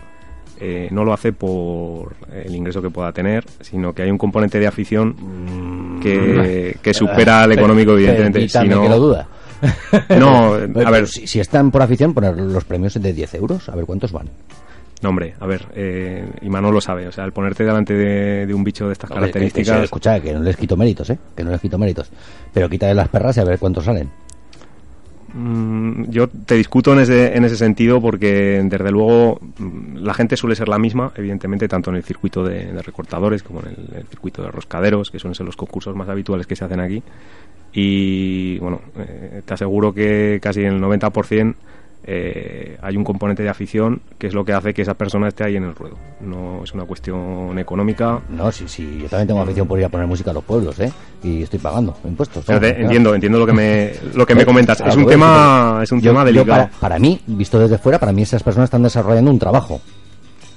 [0.60, 4.58] eh, no lo hace por el ingreso que pueda tener, sino que hay un componente
[4.58, 5.14] de afición
[6.02, 8.48] que, que supera al económico, evidentemente.
[8.48, 9.28] Si no- que lo duda.
[10.18, 11.06] No, a ver.
[11.08, 14.28] Si, si están por afición, poner los premios de 10 euros, a ver cuántos van.
[15.00, 18.46] No, hombre, a ver, eh, y Manolo lo sabe, o sea, al ponerte delante de,
[18.46, 19.78] de un bicho de estas que- que características...
[19.78, 21.18] se- escucha, que no les quito méritos, ¿eh?
[21.36, 22.10] Que no les quito méritos.
[22.52, 24.10] Pero quítale las perras y a ver cuántos salen.
[25.34, 30.36] Mm, yo te discuto en ese, en ese sentido porque, desde luego, mm, la gente
[30.36, 34.42] suele ser la misma, evidentemente, tanto en el circuito de, recortadores como en el, circuito
[34.42, 37.02] de roscaderos, que suelen ser los concursos más habituales que se hacen aquí.
[37.72, 41.54] Y, bueno, eh, te aseguro que casi el 90%
[42.10, 45.44] eh, hay un componente de afición que es lo que hace que esa persona esté
[45.44, 45.96] ahí en el ruedo.
[46.22, 48.20] No es una cuestión económica.
[48.30, 50.80] No, sí, sí, yo también tengo afición por ir a poner música a los pueblos,
[50.80, 50.90] ¿eh?
[51.22, 52.46] Y estoy pagando impuestos.
[52.46, 54.78] Te- entiendo, entiendo lo que me, lo que me comentas.
[54.78, 56.46] claro, Es un pues, tema, es un yo- tema delicado.
[56.48, 59.80] para, para mí, visto desde fuera, para mí esas personas están desarrollando un trabajo.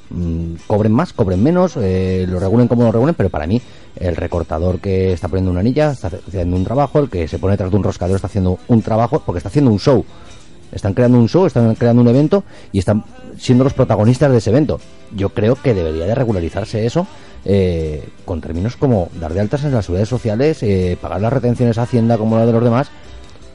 [0.10, 3.62] Mm, cobren más, cobren menos, eh, lo regulen como lo regulen, pero para mí
[3.95, 7.54] el recortador que está poniendo una anilla está haciendo un trabajo, el que se pone
[7.54, 10.06] detrás de un roscador está haciendo un trabajo, porque está haciendo un show.
[10.72, 13.03] Están creando un show, están creando un evento y están
[13.38, 14.80] siendo los protagonistas de ese evento.
[15.15, 17.07] Yo creo que debería de regularizarse eso
[17.43, 21.78] eh, con términos como dar de altas en las seguridades sociales, eh, pagar las retenciones
[21.78, 22.89] a Hacienda como las de los demás,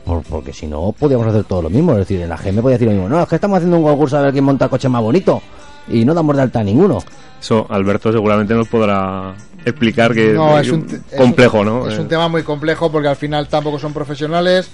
[0.04, 1.92] por- porque si no podríamos hacer todo lo mismo.
[1.92, 3.08] Es decir, en la GM podía decir lo mismo.
[3.08, 5.40] No, es que estamos haciendo un concurso a ver quién monta el coche más bonito
[5.88, 6.98] y no damos de alta a ninguno.
[7.40, 11.60] Eso Alberto seguramente nos podrá explicar que No, es es un un, te- es complejo,
[11.60, 11.88] un- ¿no?
[11.88, 14.68] Es Eh, un tema muy complejo porque al final tampoco son profesionales.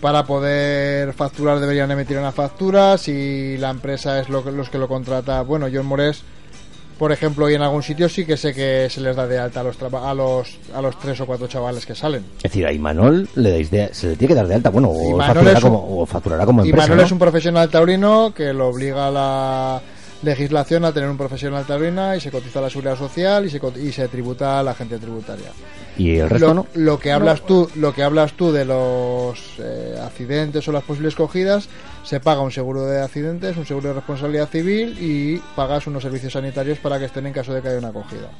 [0.00, 2.96] Para poder facturar deberían emitir una factura.
[2.98, 6.22] Si la empresa es lo que, los que lo contrata, bueno, John Mores,
[7.00, 9.60] por ejemplo, y en algún sitio sí que sé que se les da de alta
[9.60, 12.24] a los a los a los tres o cuatro chavales que salen.
[12.38, 14.88] Es decir, a Imanol le dais de- se le tiene que dar de alta, bueno,
[14.90, 16.94] o, Imanol facturará un- como, o facturará como empresa.
[16.94, 17.02] ¿no?
[17.02, 19.82] es un profesional taurino que lo obliga a la
[20.22, 23.92] legislación a tener un profesional taurina y se cotiza la seguridad social y se, y
[23.92, 25.50] se tributa a la agencia tributaria.
[25.96, 26.66] Y el resto lo, no.
[26.74, 31.14] lo que hablas tú lo que hablas tú de los eh, accidentes o las posibles
[31.14, 31.68] cogidas
[32.04, 36.32] se paga un seguro de accidentes un seguro de responsabilidad civil y pagas unos servicios
[36.32, 38.30] sanitarios para que estén en caso de que haya una acogida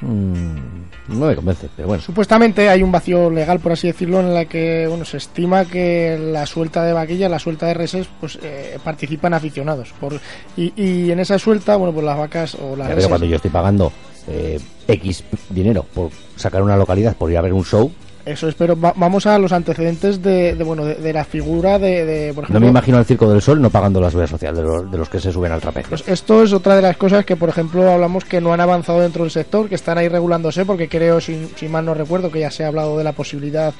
[0.00, 2.02] Mm, no me convence, pero bueno.
[2.02, 6.18] Supuestamente hay un vacío legal, por así decirlo, en la que bueno se estima que
[6.18, 9.92] la suelta de vaquilla, la suelta de reses, pues eh, participan aficionados.
[10.00, 10.20] Por,
[10.56, 13.36] y, y en esa suelta, bueno, pues las vacas o las Ya, pero cuando yo
[13.36, 13.92] estoy pagando
[14.28, 17.90] eh, X dinero por sacar una localidad, por ir a ver un show,
[18.30, 18.54] eso es.
[18.54, 22.28] Pero va- vamos a los antecedentes de, de, bueno de, de la figura de, de,
[22.34, 24.62] por no ejemplo, me imagino al Circo del Sol no pagando la seguridad social de
[24.62, 25.90] los, de los que se suben al trapecio.
[25.90, 29.00] Pues esto es otra de las cosas que, por ejemplo, hablamos que no han avanzado
[29.00, 32.40] dentro del sector, que están ahí regulándose, porque creo, si, si mal no recuerdo, que
[32.40, 33.72] ya se ha hablado de la posibilidad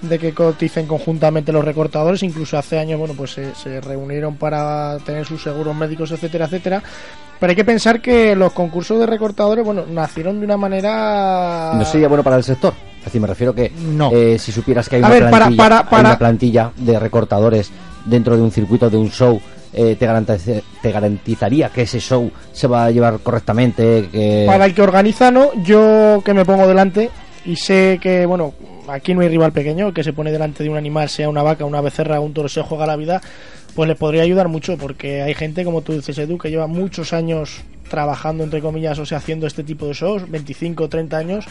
[0.00, 4.96] de que coticen conjuntamente los recortadores, incluso hace años, bueno, pues se, se reunieron para
[5.04, 6.80] tener sus seguros médicos, etcétera, etcétera.
[7.40, 11.72] Pero hay que pensar que los concursos de recortadores, bueno, nacieron de una manera...
[11.74, 12.74] ¿No sería bueno para el sector?
[12.98, 14.10] Es decir, me refiero que No.
[14.12, 16.98] eh, si supieras que hay una, ver, para- plantilla, para- hay para- una plantilla de
[16.98, 17.70] recortadores
[18.04, 19.40] dentro de un circuito de un show,
[19.72, 24.08] eh, te, garantice- te garantizaría que ese show se va a llevar correctamente.
[24.10, 24.44] Que...
[24.46, 27.10] Para el que organiza, no, yo que me pongo delante
[27.44, 28.54] y sé que, bueno,
[28.88, 31.64] aquí no hay rival pequeño, que se pone delante de un animal, sea una vaca,
[31.64, 33.20] una becerra, un toro, se juega la vida,
[33.74, 37.12] pues le podría ayudar mucho, porque hay gente, como tú dices, Edu, que lleva muchos
[37.12, 41.44] años trabajando, entre comillas, o sea, haciendo este tipo de shows, 25, 30 años,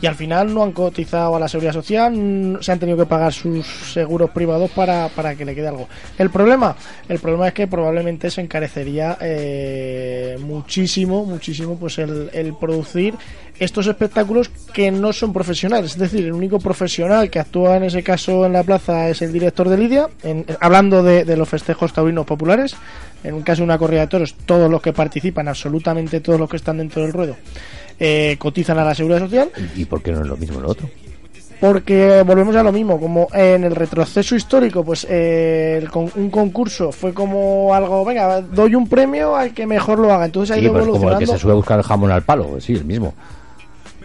[0.00, 3.06] y al final no han cotizado a la seguridad social, mm, se han tenido que
[3.06, 5.88] pagar sus seguros privados para, para que le quede algo.
[6.18, 6.76] El problema,
[7.08, 13.14] el problema es que probablemente se encarecería eh, muchísimo, muchísimo, pues el, el producir
[13.58, 15.92] estos espectáculos que no son profesionales.
[15.92, 19.32] Es decir, el único profesional que actúa en ese caso en la plaza es el
[19.32, 22.76] director de Lidia, en- hablando de, de los festejos taurinos populares.
[23.24, 26.48] En un caso de una corrida de toros, todos los que participan, absolutamente todos los
[26.48, 27.36] que están dentro del ruedo,
[27.98, 29.50] eh, cotizan a la seguridad social.
[29.76, 30.88] ¿Y por qué no es lo mismo lo otro?
[31.60, 36.30] porque volvemos a lo mismo, como en el retroceso histórico, pues eh, el con- un
[36.30, 40.60] concurso fue como algo, venga, doy un premio al que mejor lo haga, entonces ha
[40.60, 42.84] Sí, ido como el que se sube a buscar el jamón al palo, sí, el
[42.84, 43.12] mismo.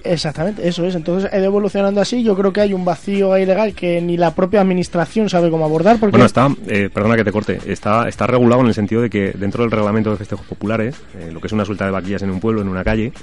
[0.03, 0.95] Exactamente, eso es.
[0.95, 2.23] Entonces ha ido evolucionando así.
[2.23, 5.63] Yo creo que hay un vacío ahí legal que ni la propia administración sabe cómo
[5.63, 5.97] abordar.
[5.97, 9.09] Porque Bueno, está, eh, perdona que te corte, está, está regulado en el sentido de
[9.09, 12.21] que dentro del reglamento de festejos populares, eh, lo que es una suelta de vaquillas
[12.21, 13.13] en un pueblo, en una calle,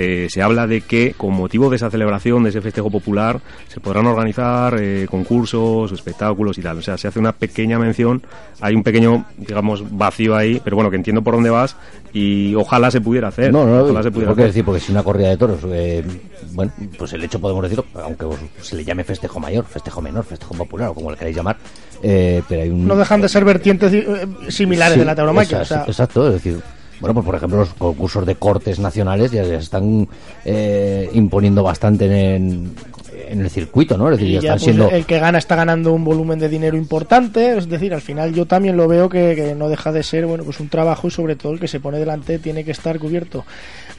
[0.00, 3.80] eh, se habla de que con motivo de esa celebración, de ese festejo popular, se
[3.80, 6.78] podrán organizar eh, concursos, espectáculos y tal.
[6.78, 8.22] O sea, se hace una pequeña mención,
[8.60, 11.74] hay un pequeño, digamos, vacío ahí, pero bueno, que entiendo por dónde vas
[12.12, 13.52] y ojalá se pudiera hacer.
[13.52, 14.46] No, no, ojalá se pudiera hacer.
[14.46, 16.04] decir, porque si una corrida de toros, eh,
[16.52, 18.24] bueno, pues el hecho podemos decirlo, aunque
[18.62, 21.56] se le llame festejo mayor, festejo menor, festejo popular o como le queráis llamar,
[22.02, 25.58] eh, pero hay un no dejan de ser vertientes eh, similares Sí, de la tauromaquia.
[25.58, 26.60] exacto, o sea, exacto, es decir,
[27.00, 30.08] bueno, pues por ejemplo los concursos de cortes nacionales ya, se están
[30.44, 32.74] eh, imponiendo bastante en,
[33.28, 34.10] en el circuito, ¿no?
[34.10, 36.76] Es decir, ya, están pues, siendo el que gana está ganando un volumen de dinero
[36.76, 37.56] importante.
[37.56, 40.44] Es decir, al final yo también lo veo que, que no deja de ser bueno
[40.44, 43.44] pues un trabajo y sobre todo el que se pone delante tiene que estar cubierto.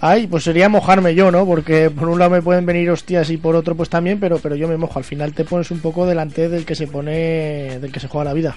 [0.02, 1.46] Ay, pues sería mojarme yo, ¿no?
[1.46, 4.56] Porque por un lado me pueden venir hostias y por otro pues también, pero, pero
[4.56, 5.00] yo me mojo.
[5.00, 8.26] Al final te pones un poco delante del que se pone, del que se juega
[8.26, 8.56] la vida.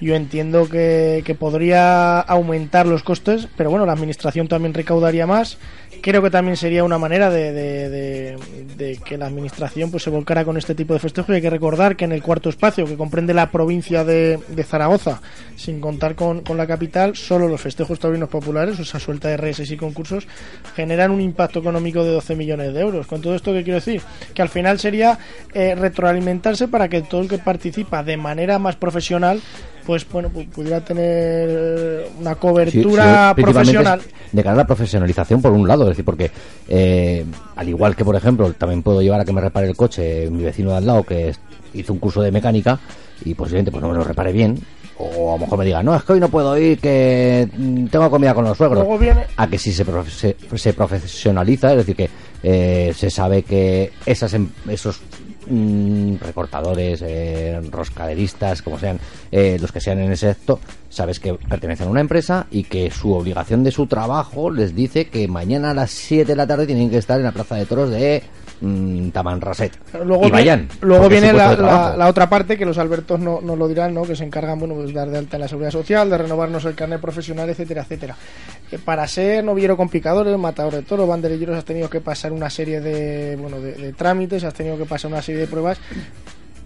[0.00, 5.58] Yo entiendo que, que podría aumentar los costes, pero bueno, la administración también recaudaría más.
[6.02, 10.56] Creo que también sería una manera de, de- que la administración pues se volcara con
[10.56, 11.34] este tipo de festejos.
[11.34, 15.20] Hay que recordar que en el cuarto espacio, que comprende la provincia de, de Zaragoza,
[15.56, 19.36] sin contar con, con la capital, solo los festejos taurinos populares, o sea, suelta de
[19.36, 20.26] reses y concursos,
[20.74, 23.06] generan un impacto económico de 12 millones de euros.
[23.06, 24.00] Con todo esto, ¿qué quiero decir?
[24.32, 25.18] Que al final sería
[25.52, 29.40] eh, retroalimentarse para que todo el que participa de manera más profesional
[29.86, 34.00] pues bueno, pu- pudiera tener una Sí, cobertura sí, profesional.
[34.00, 36.30] es De cara a la profesionalización, por un lado, es decir, porque
[36.68, 37.24] eh,
[37.56, 40.42] al igual que, por ejemplo, también puedo llevar a que me repare el coche mi
[40.44, 41.34] vecino de al lado que
[41.74, 42.78] hizo un curso de mecánica
[43.24, 44.58] y posiblemente pues no me lo repare bien,
[44.98, 47.86] o a lo mejor me diga, no, es que hoy no puedo ir, que mm,
[47.86, 48.80] tengo comida con los suegros.
[48.80, 52.10] Luego viene- A que si se, profe- se, se profesionaliza, es decir, que
[52.42, 55.00] eh, se sabe que esas, em- esos
[55.50, 58.98] mm, recortadores, eh, roscaderistas, como sean
[59.30, 62.90] eh, los que sean en ese sector, sabes que pertenecen a una empresa y que
[62.90, 66.66] su obligación de su trabajo les dice que mañana a las 7 de la tarde
[66.66, 68.22] tienen que estar en la plaza de toros de
[68.60, 69.72] mm, Tamanrasset.
[70.04, 70.68] Luego, y vayan.
[70.80, 73.68] luego porque es viene la, la- la otra parte que los albertos no, no lo
[73.68, 74.02] dirán, ¿no?
[74.02, 76.64] que se encargan bueno, pues, de dar de alta en la seguridad social, de renovarnos
[76.64, 78.16] el carnet profesional, etcétera, etcétera.
[78.70, 82.50] Eh, para ser noviero con picadores, matador de toros, banderilleros, has tenido que pasar una
[82.50, 85.78] serie de, bueno, de, de trámites, has tenido que pasar una serie de pruebas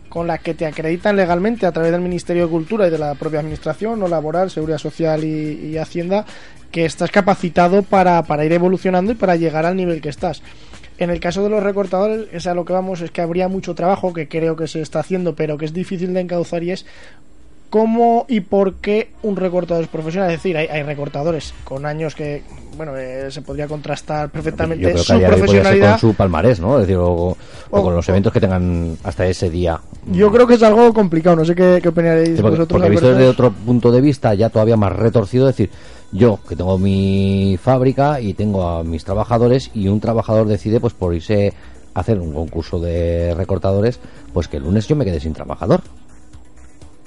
[0.08, 3.14] con las que te acreditan legalmente a través del Ministerio de Cultura y de la
[3.16, 6.24] propia Administración, no laboral, Seguridad Social y, y Hacienda,
[6.70, 10.42] que estás capacitado para, para ir evolucionando y para llegar al nivel que estás.
[10.98, 13.74] En el caso de los recortadores, es a lo que vamos, es que habría mucho
[13.74, 16.86] trabajo que creo que se está haciendo, pero que es difícil de encauzar y es
[17.74, 20.30] cómo y por qué un recortador es profesional.
[20.30, 22.44] Es decir, hay, hay recortadores con años que,
[22.76, 25.90] bueno, eh, se podría contrastar Yo perfectamente creo que su profesionalidad.
[25.90, 26.76] con su palmarés, ¿no?
[26.76, 27.36] Es decir, o, o
[27.70, 29.80] O- con los eventos que tengan hasta ese día.
[30.12, 32.68] Yo creo que es algo complicado, no sé qué, qué opinaréis Sí, porque, vosotros.
[32.78, 35.74] porque visto desde otro punto de vista ya todavía más retorcido, es decir,
[36.12, 40.92] yo que tengo mi fábrica y tengo a mis trabajadores y un trabajador decide pues
[40.94, 41.52] por irse
[41.92, 43.98] a hacer un concurso de recortadores,
[44.32, 45.80] pues que el lunes yo me quedé sin trabajador.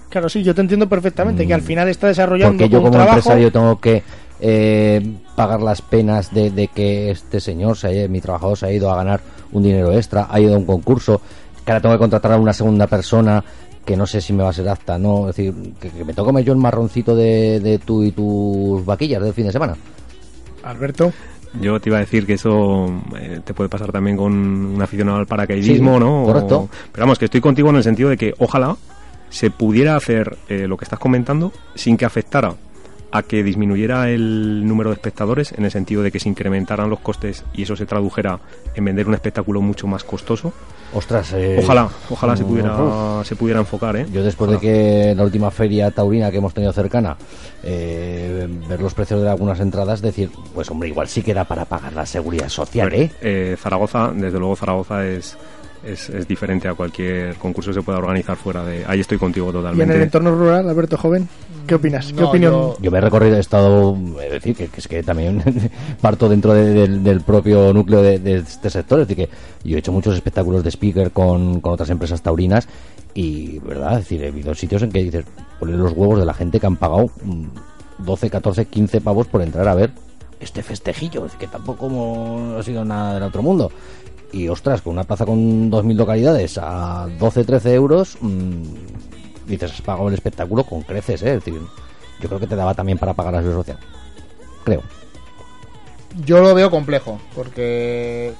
[0.09, 2.57] Claro, sí, yo te entiendo perfectamente, que al final está desarrollando Mm.
[2.57, 3.17] Porque yo un como trabajo...
[3.17, 4.03] empresario tengo que
[4.39, 8.71] eh, pagar las penas de, de que este señor, se haya- mi trabajador, se ha
[8.71, 9.19] ido a ganar
[9.51, 11.19] un dinero extra, ha ido a un concurso,
[11.65, 13.43] que ahora tengo que contratar a una segunda persona
[13.85, 15.29] que no sé si me va a ser apta, ¿no?
[15.29, 19.21] Es decir, que, que me toco yo el marroncito de, de tú y tus vaquillas
[19.23, 19.75] del fin de semana.
[20.63, 21.11] Alberto.
[21.61, 22.87] Yo te iba a decir que eso
[23.17, 26.23] eh, te puede pasar también con un aficionado al paracaidismo, Sí, ¿no?
[26.23, 26.69] O- correcto.
[26.91, 28.75] pero vamos, que estoy contigo en el sentido de que ojalá
[29.29, 32.55] se pudiera hacer eh, lo que estás comentando sin que afectara
[33.11, 36.99] a que disminuyera el número de espectadores en el sentido de que se incrementaran los
[36.99, 38.39] costes y eso se tradujera
[38.75, 40.53] en vender un espectáculo mucho más costoso.
[40.93, 43.27] Ostras, eh, ojalá, ojalá se pudiera uf.
[43.27, 44.05] se pudiera enfocar, ¿eh?
[44.11, 47.17] Yo después de que la última feria taurina que hemos tenido cercana,
[47.63, 51.93] eh, ver los precios de algunas entradas, decir, pues hombre, igual sí queda para pagar
[51.93, 53.11] la seguridad social, ¿eh?
[53.21, 55.37] Eh, Zaragoza, desde luego Zaragoza es,
[55.85, 58.83] es, es diferente a cualquier concurso que se pueda organizar fuera de...
[58.87, 60.03] Ahí estoy contigo Y en el totalmente.
[60.03, 61.27] entorno rural, Alberto Joven,
[61.65, 62.07] ¿qué opinas?
[62.13, 62.51] ¿Qué No, opinión?
[62.53, 65.41] yo- Yo me he recorrido, he estado, es decir, que, que es que también
[66.01, 69.75] parto dentro de- del- del propio núcleo de, de este sector, es decir, que yo
[69.75, 72.67] he hecho muchos espectáculos de speaker con, con otras empresas taurinas
[73.13, 73.93] y, ¿verdad?
[73.93, 75.25] Es decir, he habido sitios en que dices,
[75.59, 77.45] poner los huevos de la gente que han pagado mm,
[77.99, 79.91] 12, 14, 15 pavos por entrar a ver
[80.39, 81.89] este festejillo, es que tampoco
[82.59, 83.71] ha sido nada del otro mundo.
[84.31, 88.63] Y ostras, con una plaza con 2.000 localidades a 12-13 euros, mm,
[89.47, 91.35] dices, has pagado el espectáculo con creces, ¿eh?
[91.35, 91.61] Es decir,
[92.19, 93.79] yo creo que te daba también para pagar la seguridad social.
[94.65, 94.81] Creo.
[96.25, 98.33] Yo lo veo complejo, porque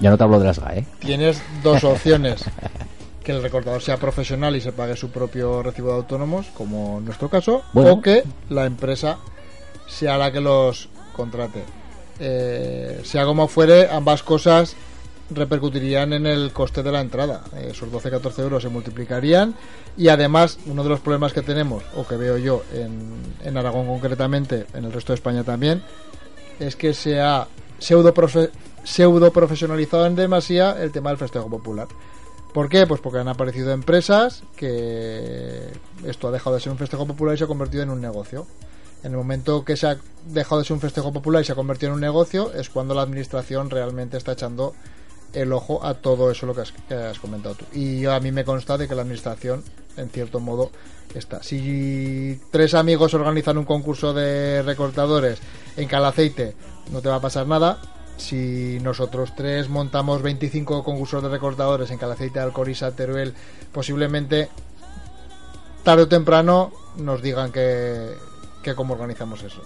[0.00, 0.78] Ya no te hablo de las GAE.
[0.80, 0.86] ¿eh?
[1.00, 2.44] tienes dos opciones.
[3.22, 7.04] Que el recortador sea profesional y se pague su propio recibo de autónomos, como en
[7.04, 7.92] nuestro caso, Bueno.
[7.92, 9.18] o que la empresa
[9.86, 11.62] sea la que los contrate.
[12.20, 14.74] Eh, sea como fuere, ambas cosas
[15.30, 17.44] repercutirían en el coste de la entrada.
[17.56, 19.54] Eh, Esos 12-14 euros se multiplicarían
[19.96, 23.12] y además uno de los problemas que tenemos, o que veo yo en,
[23.44, 25.82] en Aragón concretamente, en el resto de España también,
[26.58, 27.46] es que se ha
[27.78, 28.12] pseudo,
[28.84, 31.88] pseudo profesionalizado en demasía el tema del festejo popular.
[32.52, 32.86] ¿Por qué?
[32.86, 35.68] Pues porque han aparecido empresas que
[36.04, 38.46] esto ha dejado de ser un festejo popular y se ha convertido en un negocio.
[39.04, 41.54] En el momento que se ha dejado de ser un festejo popular y se ha
[41.54, 44.74] convertido en un negocio es cuando la administración realmente está echando
[45.32, 47.64] el ojo a todo eso lo que has, comentado tú.
[47.72, 49.62] Y a mí me consta de que la administración,
[49.96, 50.70] en cierto modo,
[51.14, 51.42] está.
[51.42, 55.38] Si tres amigos organizan un concurso de recortadores
[55.76, 56.54] en Calaceite,
[56.92, 57.78] no te va a pasar nada.
[58.16, 63.34] Si nosotros tres montamos 25 concursos de recortadores en Calaceite, Alcoriza, Teruel,
[63.72, 64.48] posiblemente
[65.84, 68.12] tarde o temprano nos digan que,
[68.62, 69.62] que cómo organizamos eso.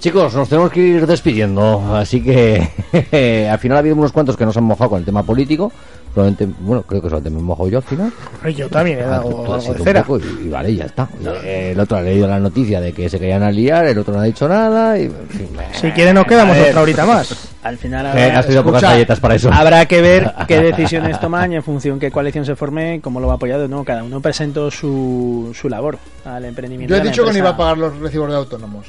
[0.00, 2.66] Chicos, nos tenemos que ir despidiendo, así que
[3.52, 5.70] al final ha habido unos cuantos que nos han mojado con el tema político.
[6.14, 8.12] Probablemente, bueno, creo que solamente me he mojado yo al final.
[8.56, 10.02] Yo también he Ah, dado tú- tú has algo sido de un cera.
[10.02, 11.08] poco y, y vale, ya está.
[11.44, 14.20] El otro ha leído la noticia de que se querían a liar, el otro no
[14.20, 14.98] ha dicho nada.
[14.98, 16.70] Y, en fin, Si quieren nos quedamos ver.
[16.70, 17.48] otra horita más.
[17.62, 19.50] Al final Eh, has tenido pocas galletas para eso.
[19.52, 23.28] Habrá que ver qué decisiones toman y en función qué coalición se forme, cómo lo
[23.28, 23.68] va apoyado.
[23.68, 26.92] No, cada uno presentó su, su labor al emprendimiento.
[26.96, 28.86] Yo he dicho que no iba a pagar los recibos de autónomos.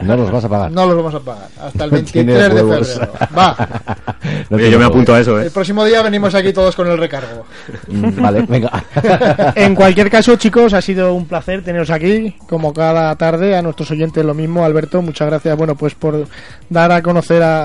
[0.00, 0.70] No los vas a pagar.
[0.70, 1.48] No los vamos a pagar.
[1.60, 3.12] Hasta el No 23 tienes de febrero.
[3.36, 3.56] Va.
[4.50, 5.50] No Oye, te yo me apunto a eso, El ¿eh?
[5.50, 7.44] próximo día venimos aquí todos con el recargo.
[7.88, 8.84] Mm, Vale, venga.
[9.54, 13.90] En cualquier caso, chicos, ha sido un placer teneros aquí, como cada tarde, a nuestros
[13.92, 14.64] oyentes lo mismo.
[14.64, 16.26] Alberto, muchas gracias, bueno, pues por
[16.68, 17.64] dar a conocer a,